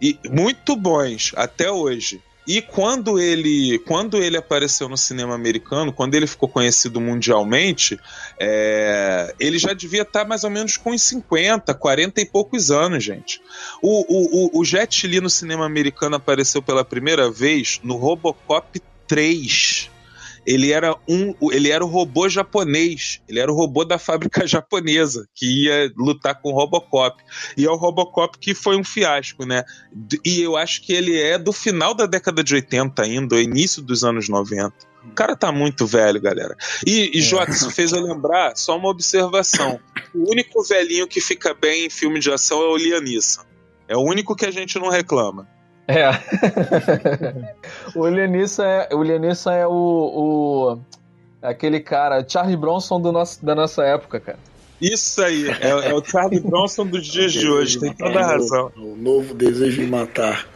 [0.00, 2.20] E muito bons até hoje.
[2.46, 8.00] E quando ele, quando ele apareceu no cinema americano, quando ele ficou conhecido mundialmente,
[8.38, 13.04] é, ele já devia estar mais ou menos com uns 50, 40 e poucos anos,
[13.04, 13.40] gente.
[13.80, 19.91] O, o, o Jet Li no cinema americano apareceu pela primeira vez no Robocop 3
[20.46, 25.28] ele era um, ele era o robô japonês, ele era o robô da fábrica japonesa
[25.34, 27.22] que ia lutar com o Robocop.
[27.56, 29.64] E é o Robocop que foi um fiasco, né?
[30.24, 34.04] E eu acho que ele é do final da década de 80 ainda, início dos
[34.04, 34.74] anos 90.
[35.04, 36.56] O cara tá muito velho, galera.
[36.86, 37.22] E, e é.
[37.22, 39.80] Jota, isso fez eu lembrar só uma observação.
[40.14, 43.42] O único velhinho que fica bem em filme de ação é o Liam Neeson.
[43.88, 45.48] É o único que a gente não reclama.
[45.94, 47.54] É.
[47.94, 50.78] o Lianissa é, o, Lianissa é o, o,
[51.42, 54.38] aquele cara, Charlie Bronson do nosso, da nossa época, cara.
[54.80, 58.72] Isso aí, é, é o Charlie Bronson dos dias de hoje, tem toda a razão.
[58.76, 60.48] O novo desejo de matar.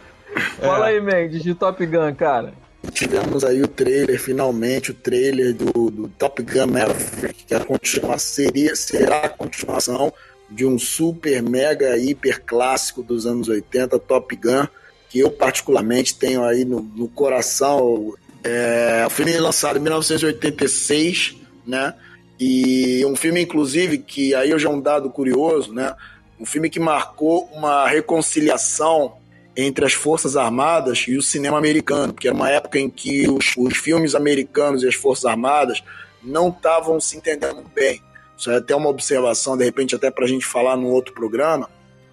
[0.59, 0.95] Fala é.
[0.95, 2.53] aí, Mendes, de Top Gun, cara.
[2.91, 7.63] Tivemos aí o trailer, finalmente, o trailer do, do Top Gun Maverick, que é a
[7.63, 10.11] continuação, seria, será a continuação
[10.49, 14.67] de um super, mega, hiper clássico dos anos 80, Top Gun
[15.09, 18.13] que eu particularmente tenho aí no, no coração.
[18.43, 21.35] É, o filme é lançado em 1986,
[21.65, 21.93] né?
[22.39, 25.95] E um filme, inclusive, que aí eu já um dado curioso, né?
[26.39, 29.17] Um filme que marcou uma reconciliação
[29.55, 33.55] entre as Forças Armadas e o cinema americano, porque era uma época em que os,
[33.57, 35.83] os filmes americanos e as Forças Armadas
[36.23, 38.01] não estavam se entendendo bem.
[38.37, 41.67] Isso é até uma observação, de repente, até para a gente falar num outro programa,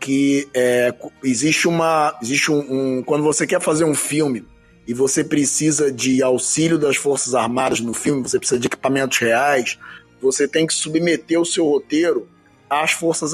[0.05, 2.15] que é, existe uma.
[2.21, 2.59] Existe um,
[2.99, 4.47] um, Quando você quer fazer um filme
[4.87, 9.79] e você precisa de auxílio das Forças Armadas no filme, você precisa de equipamentos reais,
[10.21, 12.29] você tem que submeter o seu roteiro
[12.69, 13.33] às Forças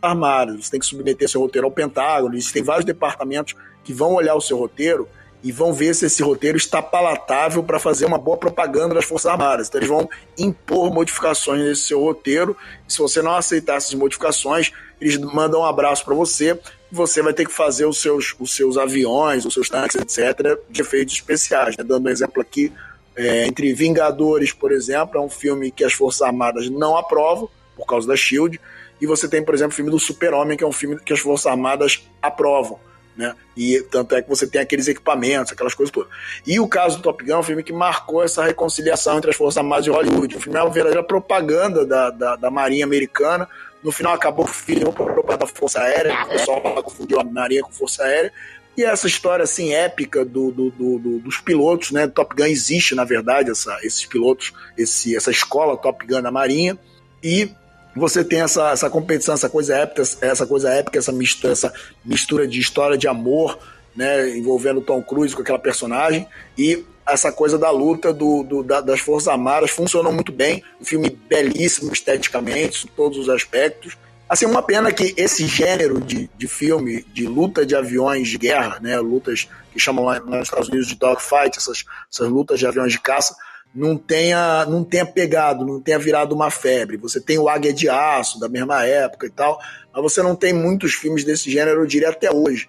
[0.00, 4.34] Armadas, você tem que submeter seu roteiro ao Pentágono, existem vários departamentos que vão olhar
[4.34, 5.06] o seu roteiro
[5.42, 9.30] e vão ver se esse roteiro está palatável para fazer uma boa propaganda das Forças
[9.30, 9.68] Armadas.
[9.68, 12.56] Então, eles vão impor modificações nesse seu roteiro.
[12.86, 14.70] Se você não aceitar essas modificações,
[15.00, 16.58] eles mandam um abraço para você.
[16.92, 20.82] Você vai ter que fazer os seus, os seus aviões, os seus tanques, etc., de
[20.82, 21.76] efeitos especiais.
[21.76, 21.84] Né?
[21.84, 22.72] Dando um exemplo aqui,
[23.16, 27.86] é, entre Vingadores, por exemplo, é um filme que as Forças Armadas não aprovam, por
[27.86, 28.60] causa da Shield.
[29.00, 31.20] E você tem, por exemplo, o filme do Super-Homem, que é um filme que as
[31.20, 32.78] Forças Armadas aprovam
[33.20, 33.34] né?
[33.56, 36.10] E tanto é que você tem aqueles equipamentos, aquelas coisas todas.
[36.46, 39.36] E o caso do Top Gun é um filme que marcou essa reconciliação entre as
[39.36, 40.36] Forças Armadas de Hollywood.
[40.36, 43.46] O filme é uma verdadeira propaganda da, da, da Marinha Americana.
[43.82, 48.02] No final acabou filho propaganda da Força Aérea, o pessoal confundiu a Marinha com Força
[48.02, 48.32] Aérea.
[48.76, 52.06] E essa história assim épica do, do, do, dos pilotos, né?
[52.06, 56.78] Top Gun existe, na verdade, essa, esses pilotos, esse, essa escola Top Gun da Marinha.
[57.22, 57.50] E
[57.94, 61.72] você tem essa, essa competição, essa coisa épica, essa coisa épica, essa mistura, essa
[62.04, 63.58] mistura de história de amor,
[63.94, 66.26] né, envolvendo Tom Cruise com aquela personagem
[66.56, 70.62] e essa coisa da luta do, do da, das Forças Armadas funcionou muito bem.
[70.80, 73.96] Um filme belíssimo esteticamente, em todos os aspectos.
[74.28, 78.78] Assim, uma pena que esse gênero de, de filme de luta de aviões de guerra,
[78.80, 82.92] né, lutas que chamam lá nos Estados Unidos de dogfight, essas, essas lutas de aviões
[82.92, 83.34] de caça,
[83.74, 86.96] não tenha, não tenha pegado, não tenha virado uma febre.
[86.96, 89.58] Você tem o Águia de Aço, da mesma época e tal,
[89.92, 92.68] mas você não tem muitos filmes desse gênero, eu diria, até hoje.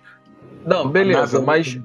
[0.65, 1.79] Não, beleza, mas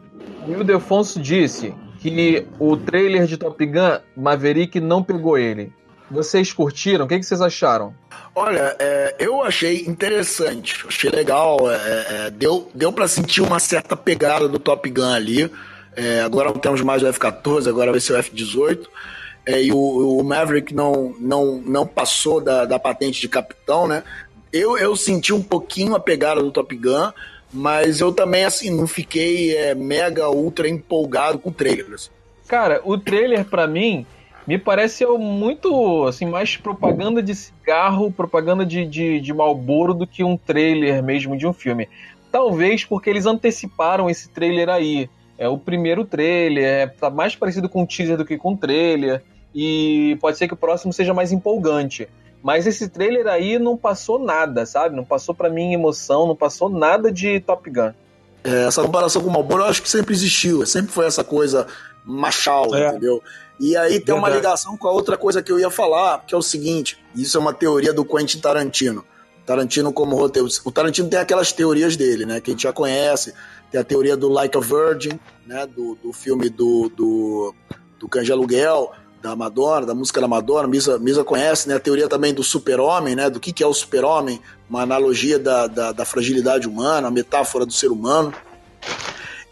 [0.46, 5.72] o Will Defonso disse que o trailer de Top Gun Maverick não pegou ele.
[6.10, 7.04] Vocês curtiram?
[7.04, 7.92] O que, que vocês acharam?
[8.34, 11.58] Olha, é, eu achei interessante, achei legal.
[11.68, 15.50] É, é, deu deu para sentir uma certa pegada do Top Gun ali.
[15.96, 18.86] É, agora não temos mais o F-14, agora vai ser o F-18.
[19.46, 24.02] É, e o, o, Maverick não, não, não passou da, da patente de capitão, né?
[24.52, 27.12] Eu, eu senti um pouquinho a pegada do Top Gun,
[27.52, 31.94] mas eu também, assim, não fiquei é, mega, ultra empolgado com o trailer.
[31.94, 32.10] Assim.
[32.46, 34.04] Cara, o trailer, para mim,
[34.46, 40.22] me parece muito, assim, mais propaganda de cigarro, propaganda de, de, de Malboro do que
[40.22, 41.88] um trailer mesmo de um filme.
[42.30, 45.08] Talvez porque eles anteciparam esse trailer aí.
[45.38, 48.56] É o primeiro trailer, é, tá mais parecido com um teaser do que com um
[48.56, 49.22] trailer.
[49.54, 52.08] E pode ser que o próximo seja mais empolgante.
[52.42, 54.94] Mas esse trailer aí não passou nada, sabe?
[54.94, 57.92] Não passou para mim emoção, não passou nada de Top Gun.
[58.44, 61.66] É, essa comparação com o Marlboro eu acho que sempre existiu, sempre foi essa coisa
[62.04, 62.88] machal, é.
[62.88, 63.20] entendeu?
[63.58, 64.18] E aí tem Verdade.
[64.18, 67.36] uma ligação com a outra coisa que eu ia falar, que é o seguinte: isso
[67.36, 69.04] é uma teoria do Quentin Tarantino.
[69.46, 70.48] Tarantino como roteiro.
[70.64, 72.40] O Tarantino tem aquelas teorias dele, né?
[72.40, 73.32] Que a gente já conhece.
[73.70, 75.66] Tem a teoria do Like a Virgin, né?
[75.66, 77.54] Do, do filme do, do,
[77.98, 78.90] do de Aluguel,
[79.22, 80.66] da Madonna, da música da Madonna.
[80.66, 81.76] Misa, Misa conhece, né?
[81.76, 83.30] A teoria também do super-homem, né?
[83.30, 87.64] Do que, que é o super-homem, uma analogia da, da, da fragilidade humana, a metáfora
[87.64, 88.34] do ser humano.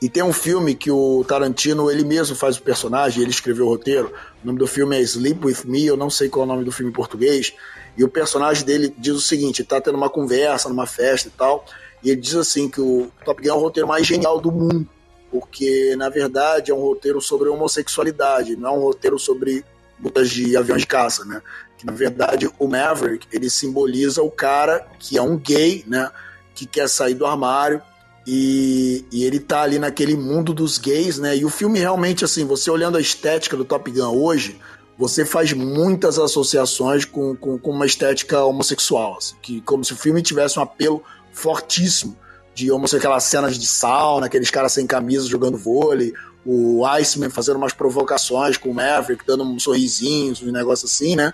[0.03, 3.68] E tem um filme que o Tarantino, ele mesmo faz o personagem, ele escreveu o
[3.68, 4.12] roteiro.
[4.42, 6.64] O nome do filme é Sleep With Me, eu não sei qual é o nome
[6.64, 7.55] do filme em português.
[7.97, 11.30] E o personagem dele diz o seguinte: ele tá tendo uma conversa numa festa e
[11.30, 11.64] tal.
[12.03, 14.86] E ele diz assim que o Top Gun é o roteiro mais genial do mundo.
[15.30, 19.64] Porque, na verdade, é um roteiro sobre homossexualidade, não é um roteiro sobre
[20.01, 21.42] lutas de aviões de caça, né?
[21.76, 26.11] Que, na verdade, o Maverick, ele simboliza o cara que é um gay, né?
[26.55, 27.82] Que quer sair do armário
[28.26, 31.36] e, e, ele tá ali naquele mundo dos gays, né?
[31.36, 34.59] E o filme realmente, assim, você olhando a estética do Top Gun hoje,
[34.97, 39.97] você faz muitas associações com, com, com uma estética homossexual, assim, que como se o
[39.97, 42.16] filme tivesse um apelo fortíssimo
[42.55, 46.12] de homossexual, aquelas cenas de sauna, aqueles caras sem camisa jogando vôlei,
[46.45, 51.32] o Iceman fazendo umas provocações com o Maverick, dando um sorrisinho, um negócio assim, né?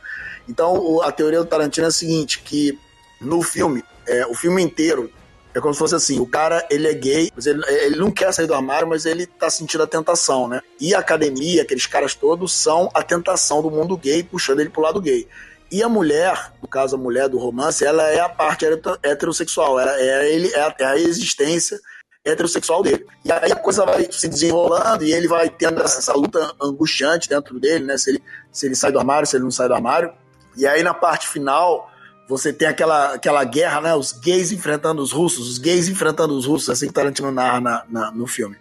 [0.49, 2.79] Então, a teoria do Tarantino é a seguinte, que
[3.21, 5.11] no filme, é, o filme inteiro
[5.55, 8.33] é como se fosse assim, o cara, ele é gay, mas ele, ele não quer
[8.33, 10.61] sair do armário, mas ele tá sentindo a tentação, né?
[10.81, 14.83] E a academia, aqueles caras todos, são a tentação do mundo gay, puxando ele pro
[14.83, 15.27] lado gay.
[15.71, 18.65] E a mulher, no caso a mulher do romance, ela é a parte
[19.03, 21.79] heterossexual, é, é, ele, é, a, é a existência
[22.25, 23.07] heterossexual dele.
[23.25, 27.59] E aí a coisa vai se desenrolando e ele vai tendo essa luta angustiante dentro
[27.59, 27.97] dele, né?
[27.99, 28.23] Se ele,
[28.53, 30.13] se ele sai do armário, se ele não sai do armário.
[30.57, 31.90] E aí na parte final,
[32.31, 33.95] você tem aquela, aquela guerra, né?
[33.97, 37.85] Os gays enfrentando os russos, os gays enfrentando os russos, assim que Tarantino narra na,
[37.89, 38.57] na, no filme.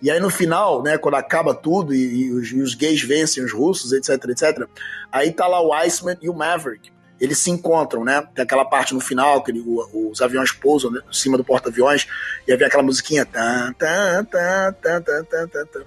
[0.00, 3.42] E aí no final, né, quando acaba tudo e, e, os, e, os, gays vencem
[3.44, 4.68] os russos, etc, etc,
[5.10, 6.92] aí tá lá o Iceman e o Maverick.
[7.20, 8.22] Eles se encontram, né?
[8.32, 11.42] Tem aquela parte no final que ele, o, os aviões pousam né, em cima do
[11.42, 12.06] porta-aviões
[12.46, 13.26] e aí vem aquela musiquinha.
[13.26, 15.80] Tan, tan, tan, tan, tan, tan, tan,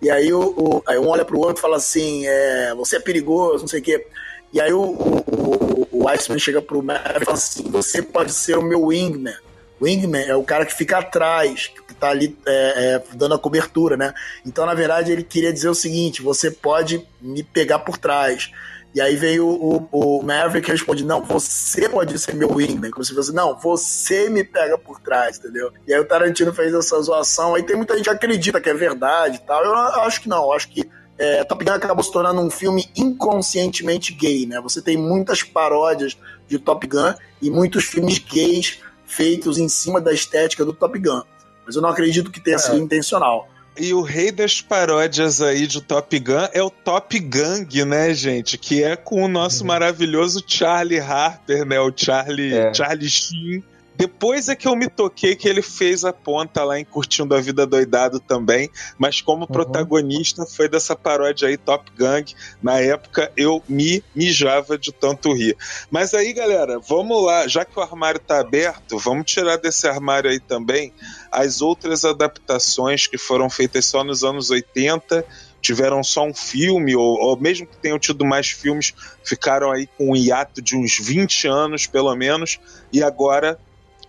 [0.00, 3.00] E aí, o, o, aí um olha pro outro e fala assim: é, você é
[3.00, 4.06] perigoso, não sei o quê.
[4.52, 8.58] E aí o, o, o Iceman chega pro Matt e fala assim: você pode ser
[8.58, 9.36] o meu wingman.
[9.80, 13.96] Wingman é o cara que fica atrás, que tá ali é, é, dando a cobertura,
[13.96, 14.12] né?
[14.44, 18.50] Então, na verdade, ele queria dizer o seguinte: você pode me pegar por trás.
[18.94, 22.90] E aí veio o, o, o Maverick responde: Não, você pode ser meu wingman.
[22.90, 25.70] Como se fosse: Não, você me pega por trás, entendeu?
[25.86, 27.54] E aí o Tarantino fez essa zoação.
[27.54, 29.62] Aí tem muita gente que acredita que é verdade e tal.
[29.62, 30.88] Eu acho que não, eu acho que
[31.18, 34.60] é, Top Gun acabou se tornando um filme inconscientemente gay, né?
[34.60, 36.16] Você tem muitas paródias
[36.46, 41.22] de Top Gun e muitos filmes gays feitos em cima da estética do Top Gun.
[41.66, 42.58] Mas eu não acredito que tenha é.
[42.58, 43.48] sido intencional.
[43.76, 48.58] E o rei das paródias aí de Top Gun é o Top Gang, né, gente?
[48.58, 49.68] Que é com o nosso uhum.
[49.68, 51.78] maravilhoso Charlie Harper, né?
[51.80, 52.74] O Charlie, é.
[52.74, 53.62] Charlie Sheen
[53.98, 57.40] depois é que eu me toquei que ele fez a ponta lá em Curtindo a
[57.40, 59.48] Vida Doidado também, mas como uhum.
[59.48, 62.32] protagonista foi dessa paródia aí, Top Gang.
[62.62, 65.56] Na época eu me mijava de tanto rir.
[65.90, 70.30] Mas aí, galera, vamos lá, já que o armário tá aberto, vamos tirar desse armário
[70.30, 70.92] aí também
[71.32, 75.26] as outras adaptações que foram feitas só nos anos 80
[75.60, 78.94] tiveram só um filme, ou, ou, mesmo que tenham tido mais filmes,
[79.24, 82.60] ficaram aí com um hiato de uns 20 anos, pelo menos,
[82.92, 83.58] e agora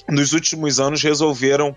[0.10, 1.76] nos últimos anos resolveram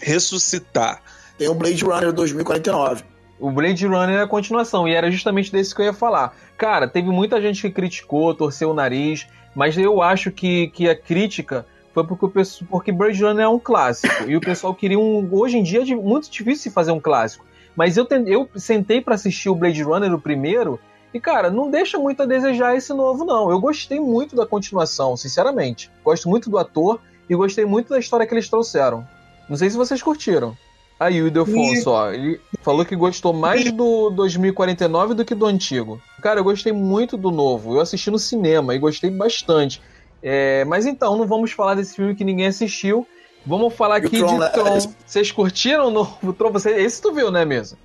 [0.00, 1.02] ressuscitar.
[1.36, 3.04] Tem o Blade Runner 2049.
[3.38, 6.36] O Blade Runner é a continuação, e era justamente desse que eu ia falar.
[6.56, 10.96] Cara, teve muita gente que criticou, torceu o nariz, mas eu acho que, que a
[10.96, 14.98] crítica foi porque, o pessoal, porque Blade Runner é um clássico, e o pessoal queria
[14.98, 15.28] um.
[15.30, 17.44] Hoje em dia é muito difícil fazer um clássico.
[17.74, 20.78] Mas eu, eu sentei para assistir o Blade Runner, o primeiro,
[21.12, 23.50] e, cara, não deixa muito a desejar esse novo, não.
[23.50, 25.90] Eu gostei muito da continuação, sinceramente.
[26.02, 27.00] Gosto muito do ator
[27.32, 29.06] e gostei muito da história que eles trouxeram.
[29.48, 30.56] Não sei se vocês curtiram.
[31.00, 36.00] Aí o Ildefonso, ó, ele falou que gostou mais do 2049 do que do antigo.
[36.20, 37.74] Cara, eu gostei muito do novo.
[37.74, 39.80] Eu assisti no cinema e gostei bastante.
[40.22, 43.06] É, mas então, não vamos falar desse filme que ninguém assistiu.
[43.44, 44.76] Vamos falar aqui Tron, de Tron.
[44.76, 44.80] É...
[45.04, 46.52] Vocês curtiram o novo Tron?
[46.52, 47.76] Você, esse tu viu, né, mesmo?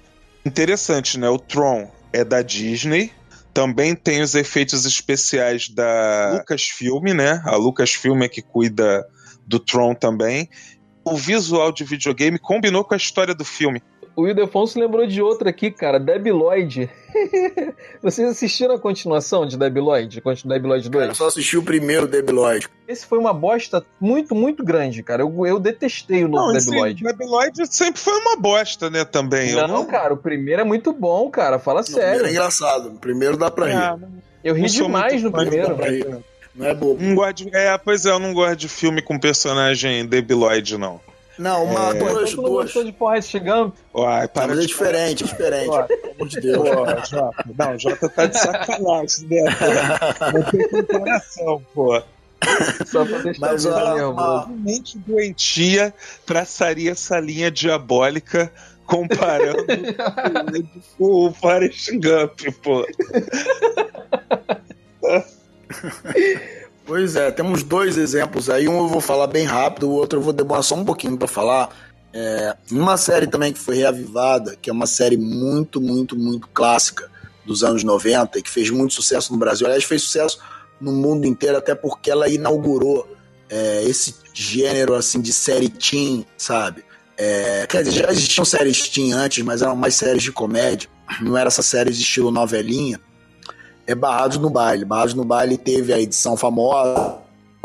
[0.45, 1.27] Interessante, né?
[1.27, 3.11] O Tron é da Disney.
[3.51, 7.41] Também tem os efeitos especiais da Lucasfilm, né?
[7.45, 9.07] A Lucasfilm é que cuida
[9.47, 10.49] do Tron também
[11.07, 13.81] o visual de videogame combinou com a história do filme.
[14.13, 16.89] O Ildefonso lembrou de outra aqui, cara, Debi Lloyd.
[18.01, 20.21] Vocês assistiram a continuação de Debi Lloyd?
[20.43, 21.07] Debi Lloyd 2?
[21.09, 22.67] eu só assisti o primeiro Debi Lloyd.
[22.87, 25.21] Esse foi uma bosta muito, muito grande, cara.
[25.21, 27.03] Eu, eu detestei o novo Debi Lloyd.
[27.03, 29.53] Debi Lloyd sempre foi uma bosta, né, também.
[29.53, 31.59] Não, não, cara, o primeiro é muito bom, cara.
[31.59, 31.99] Fala sério.
[31.99, 32.89] O primeiro é engraçado.
[32.89, 34.07] O primeiro dá pra rir.
[34.43, 35.77] Eu ri demais no primeiro.
[36.57, 37.01] Não é bobo.
[37.01, 40.99] Não gosto de, é, pois é, eu não gosto de filme com personagem debilóide, não.
[41.37, 41.93] Não, uma, é...
[41.93, 42.49] duas, duas.
[42.49, 43.75] gostou de Forrest Gump?
[43.93, 45.87] Uai, para Mas é diferente, é diferente.
[45.87, 46.57] Pelo amor de Deus.
[46.57, 49.43] Pô, Jota, não, Jota tá de sacanagem, né?
[50.33, 52.01] Não tem comparação, pô.
[52.87, 55.93] Só pra deixar Mas, ó, uma mente doentia
[56.25, 58.51] traçaria essa linha diabólica
[58.85, 59.65] comparando
[60.97, 62.87] o Forrest Gump, pô.
[66.87, 68.65] Pois é, temos dois exemplos aí.
[68.65, 71.27] Um eu vou falar bem rápido, o outro eu vou demorar só um pouquinho para
[71.27, 71.69] falar.
[72.13, 77.11] É, uma série também que foi reavivada, que é uma série muito, muito, muito clássica
[77.45, 79.67] dos anos 90 e que fez muito sucesso no Brasil.
[79.67, 80.39] Aliás, fez sucesso
[80.79, 83.05] no mundo inteiro, até porque ela inaugurou
[83.49, 86.85] é, esse gênero assim de série teen, sabe?
[87.17, 90.89] É, quer dizer, já existiam séries teen antes, mas eram mais séries de comédia.
[91.19, 92.97] Não era essa série de estilo novelinha
[93.87, 94.85] é Barrados no Baile.
[94.85, 97.17] Barrados no Baile teve a edição famosa,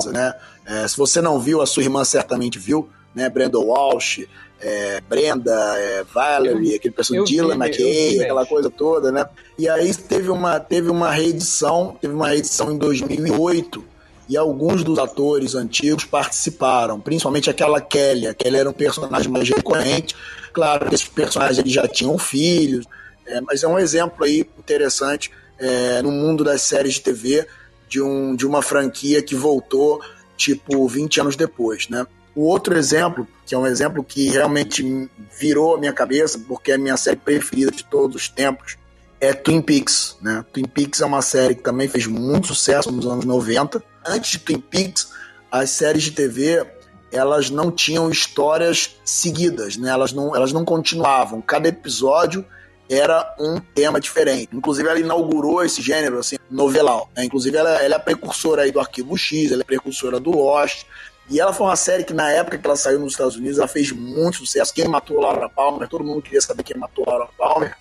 [0.07, 0.33] né?
[0.65, 3.29] É, se você não viu, a sua irmã certamente viu, né?
[3.29, 4.27] Brenda Walsh,
[4.61, 9.27] é, Brenda, é, Valerie, aquele pessoal Dylan McKay, aquela coisa toda, né?
[9.59, 13.85] E aí teve uma, teve uma reedição, teve uma reedição em 2008
[14.29, 18.29] e alguns dos atores antigos participaram, principalmente aquela Kelly.
[18.29, 20.15] A Kelly era um personagem mais recorrente.
[20.53, 22.87] Claro que esses personagens já tinham filhos,
[23.27, 25.33] é, mas é um exemplo aí interessante
[25.63, 27.47] é, no mundo das séries de TV
[27.89, 30.03] de, um, de uma franquia que voltou,
[30.37, 32.07] tipo, 20 anos depois, né?
[32.35, 35.09] O outro exemplo, que é um exemplo que realmente
[35.39, 38.77] virou a minha cabeça, porque é a minha série preferida de todos os tempos,
[39.21, 40.45] é Twin Peaks, né?
[40.53, 43.83] Twin Peaks é uma série que também fez muito sucesso nos anos 90.
[44.05, 45.11] Antes de Twin Peaks,
[45.51, 46.67] as séries de TV
[47.13, 49.91] elas não tinham histórias seguidas, né?
[49.91, 51.43] Elas não, elas não continuavam.
[51.43, 52.45] Cada episódio
[52.93, 54.55] era um tema diferente.
[54.55, 57.11] Inclusive, ela inaugurou esse gênero, assim, novelal.
[57.17, 57.25] Né?
[57.25, 60.85] Inclusive, ela, ela, é precursora aí do Arquivo X, ela é precursora do Lost.
[61.31, 63.69] E ela foi uma série que, na época que ela saiu nos Estados Unidos, ela
[63.69, 64.75] fez muito sucesso.
[64.75, 65.89] Quem matou Laura Palmer?
[65.89, 67.75] Todo mundo queria saber quem matou Laura Palmer.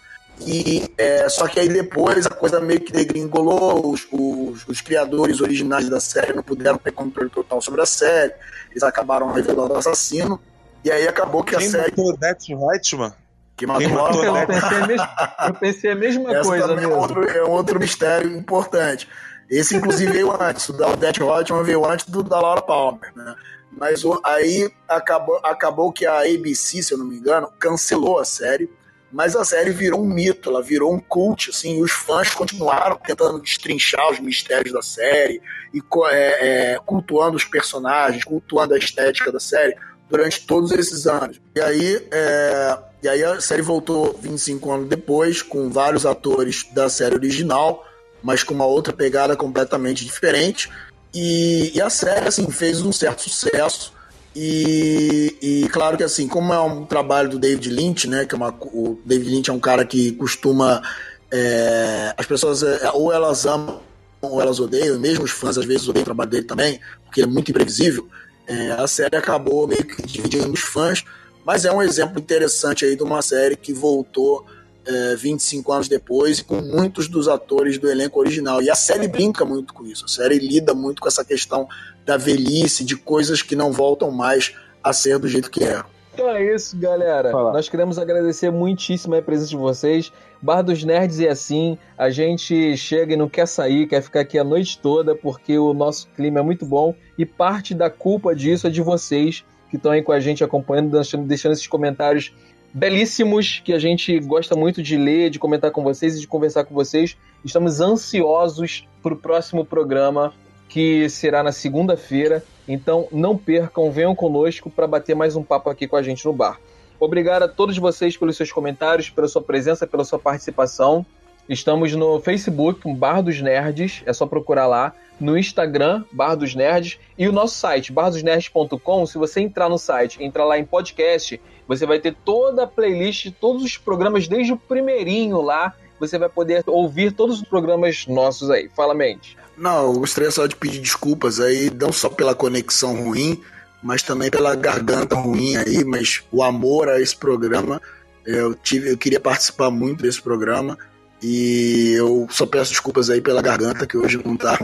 [0.46, 5.40] E, é, só que aí depois a coisa meio que degringolou, os, os, os, criadores
[5.40, 8.34] originais da série não puderam ter controle total sobre a série,
[8.72, 10.40] eles acabaram revelando o assassino,
[10.84, 11.92] e aí acabou que Quem a série.
[11.92, 13.14] Matou Death Whiteman?
[13.62, 16.94] Que matou matou, eu, pensei a mesma, eu pensei a mesma Essa coisa mesmo.
[16.94, 19.08] É outro, é outro mistério importante.
[19.48, 20.68] Esse, inclusive, veio antes.
[20.70, 23.36] O da Death Hotman veio antes do da Laura Palmer, né?
[23.72, 28.26] Mas o, aí acabou, acabou que a ABC, se eu não me engano, cancelou a
[28.26, 28.68] série.
[29.12, 32.96] Mas a série virou um mito, ela virou um cult, assim, e os fãs continuaram
[32.96, 35.40] tentando destrinchar os mistérios da série
[35.72, 39.78] e é, é, cultuando os personagens, cultuando a estética da série
[40.10, 41.40] durante todos esses anos.
[41.56, 46.90] E aí, é, e aí a série voltou 25 anos depois, com vários atores da
[46.90, 47.86] série original,
[48.22, 50.70] mas com uma outra pegada completamente diferente.
[51.14, 53.94] E, e a série, assim, fez um certo sucesso.
[54.36, 58.26] E, e, claro que assim, como é um trabalho do David Lynch, né?
[58.26, 60.82] Que é uma, o David Lynch é um cara que costuma.
[61.30, 63.80] É, as pessoas é, ou elas amam
[64.22, 67.26] ou elas odeiam, mesmo os fãs às vezes odeiam o trabalho dele também, porque é
[67.26, 68.08] muito imprevisível.
[68.48, 71.04] É, a série acabou meio que dividindo os fãs,
[71.46, 74.46] mas é um exemplo interessante aí de uma série que voltou
[74.86, 78.62] é, 25 anos depois e com muitos dos atores do elenco original.
[78.62, 81.68] E a série brinca muito com isso, a série lida muito com essa questão
[82.06, 85.86] da velhice, de coisas que não voltam mais a ser do jeito que eram.
[86.14, 87.32] Então é isso, galera.
[87.32, 87.54] Fala.
[87.54, 90.12] Nós queremos agradecer muitíssimo a presença de vocês.
[90.42, 94.38] Bar dos Nerds é assim, a gente chega e não quer sair, quer ficar aqui
[94.38, 98.68] a noite toda, porque o nosso clima é muito bom e parte da culpa disso
[98.68, 102.34] é de vocês que estão aí com a gente acompanhando, deixando, deixando esses comentários
[102.74, 106.66] belíssimos que a gente gosta muito de ler, de comentar com vocês e de conversar
[106.66, 107.18] com vocês.
[107.44, 110.34] Estamos ansiosos para o próximo programa
[110.68, 112.44] que será na segunda-feira.
[112.68, 116.34] Então não percam, venham conosco para bater mais um papo aqui com a gente no
[116.34, 116.60] bar.
[117.00, 121.06] Obrigado a todos vocês pelos seus comentários, pela sua presença, pela sua participação.
[121.50, 124.94] Estamos no Facebook, Bar dos Nerds, é só procurar lá.
[125.20, 126.98] No Instagram, Bar dos Nerds.
[127.18, 129.06] E o nosso site, bardosnerds.com.
[129.06, 133.32] Se você entrar no site, entrar lá em podcast, você vai ter toda a playlist,
[133.40, 135.76] todos os programas, desde o primeirinho lá.
[136.00, 138.70] Você vai poder ouvir todos os programas nossos aí.
[138.76, 139.38] Fala, Mente.
[139.56, 143.40] Não, eu gostaria só de pedir desculpas aí, não só pela conexão ruim,
[143.84, 147.80] mas também pela garganta ruim aí, mas o amor a esse programa.
[148.26, 150.78] Eu tive, eu queria participar muito desse programa
[151.22, 154.60] e eu só peço desculpas aí pela garganta que hoje não está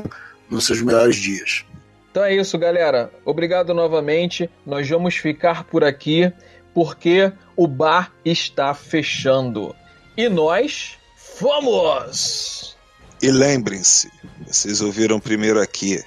[0.49, 1.65] nos seus melhores dias.
[2.11, 3.11] Então é isso, galera.
[3.23, 4.49] Obrigado novamente.
[4.65, 6.31] Nós vamos ficar por aqui
[6.73, 9.75] porque o bar está fechando.
[10.15, 12.75] E nós fomos!
[13.21, 14.11] E lembrem-se,
[14.45, 15.99] vocês ouviram primeiro aqui,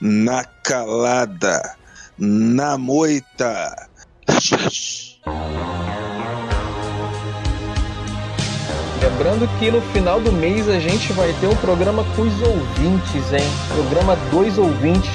[0.00, 1.76] na calada,
[2.18, 3.88] na moita.
[9.18, 13.32] Lembrando que no final do mês a gente vai ter um programa com os ouvintes,
[13.32, 13.44] hein?
[13.66, 15.10] Programa dois ouvintes.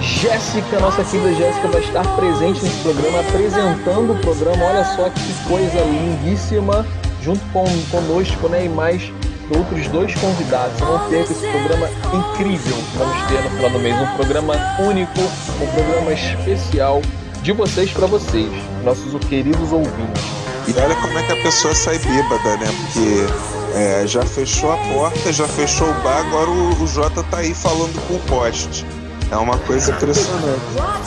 [0.00, 4.64] Jéssica, nossa querida Jéssica, vai estar presente nesse programa, apresentando o programa.
[4.64, 6.84] Olha só que coisa lindíssima,
[7.22, 8.64] junto com conosco, né?
[8.64, 9.12] E mais
[9.56, 10.80] outros dois convidados.
[10.80, 13.96] Não perca esse programa incrível que vamos ter no final do mês.
[13.96, 17.00] Um programa único, um programa especial
[17.42, 18.50] de vocês para vocês,
[18.82, 20.35] nossos queridos ouvintes.
[20.68, 22.66] E olha como é que a pessoa sai bêbada, né?
[22.66, 27.38] Porque é, já fechou a porta, já fechou o bar, agora o, o Jota tá
[27.38, 28.84] aí falando com o poste.
[29.30, 30.60] É uma coisa impressionante.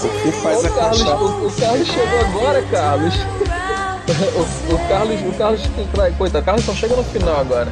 [0.03, 3.15] O que faz a Carlos, o, o, Carlos chegou agora, Carlos.
[4.69, 5.61] o, o Carlos, o Carlos,
[6.17, 7.71] coitado, o Carlos só chega no final agora.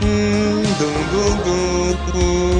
[0.00, 2.55] Dum dum dum dum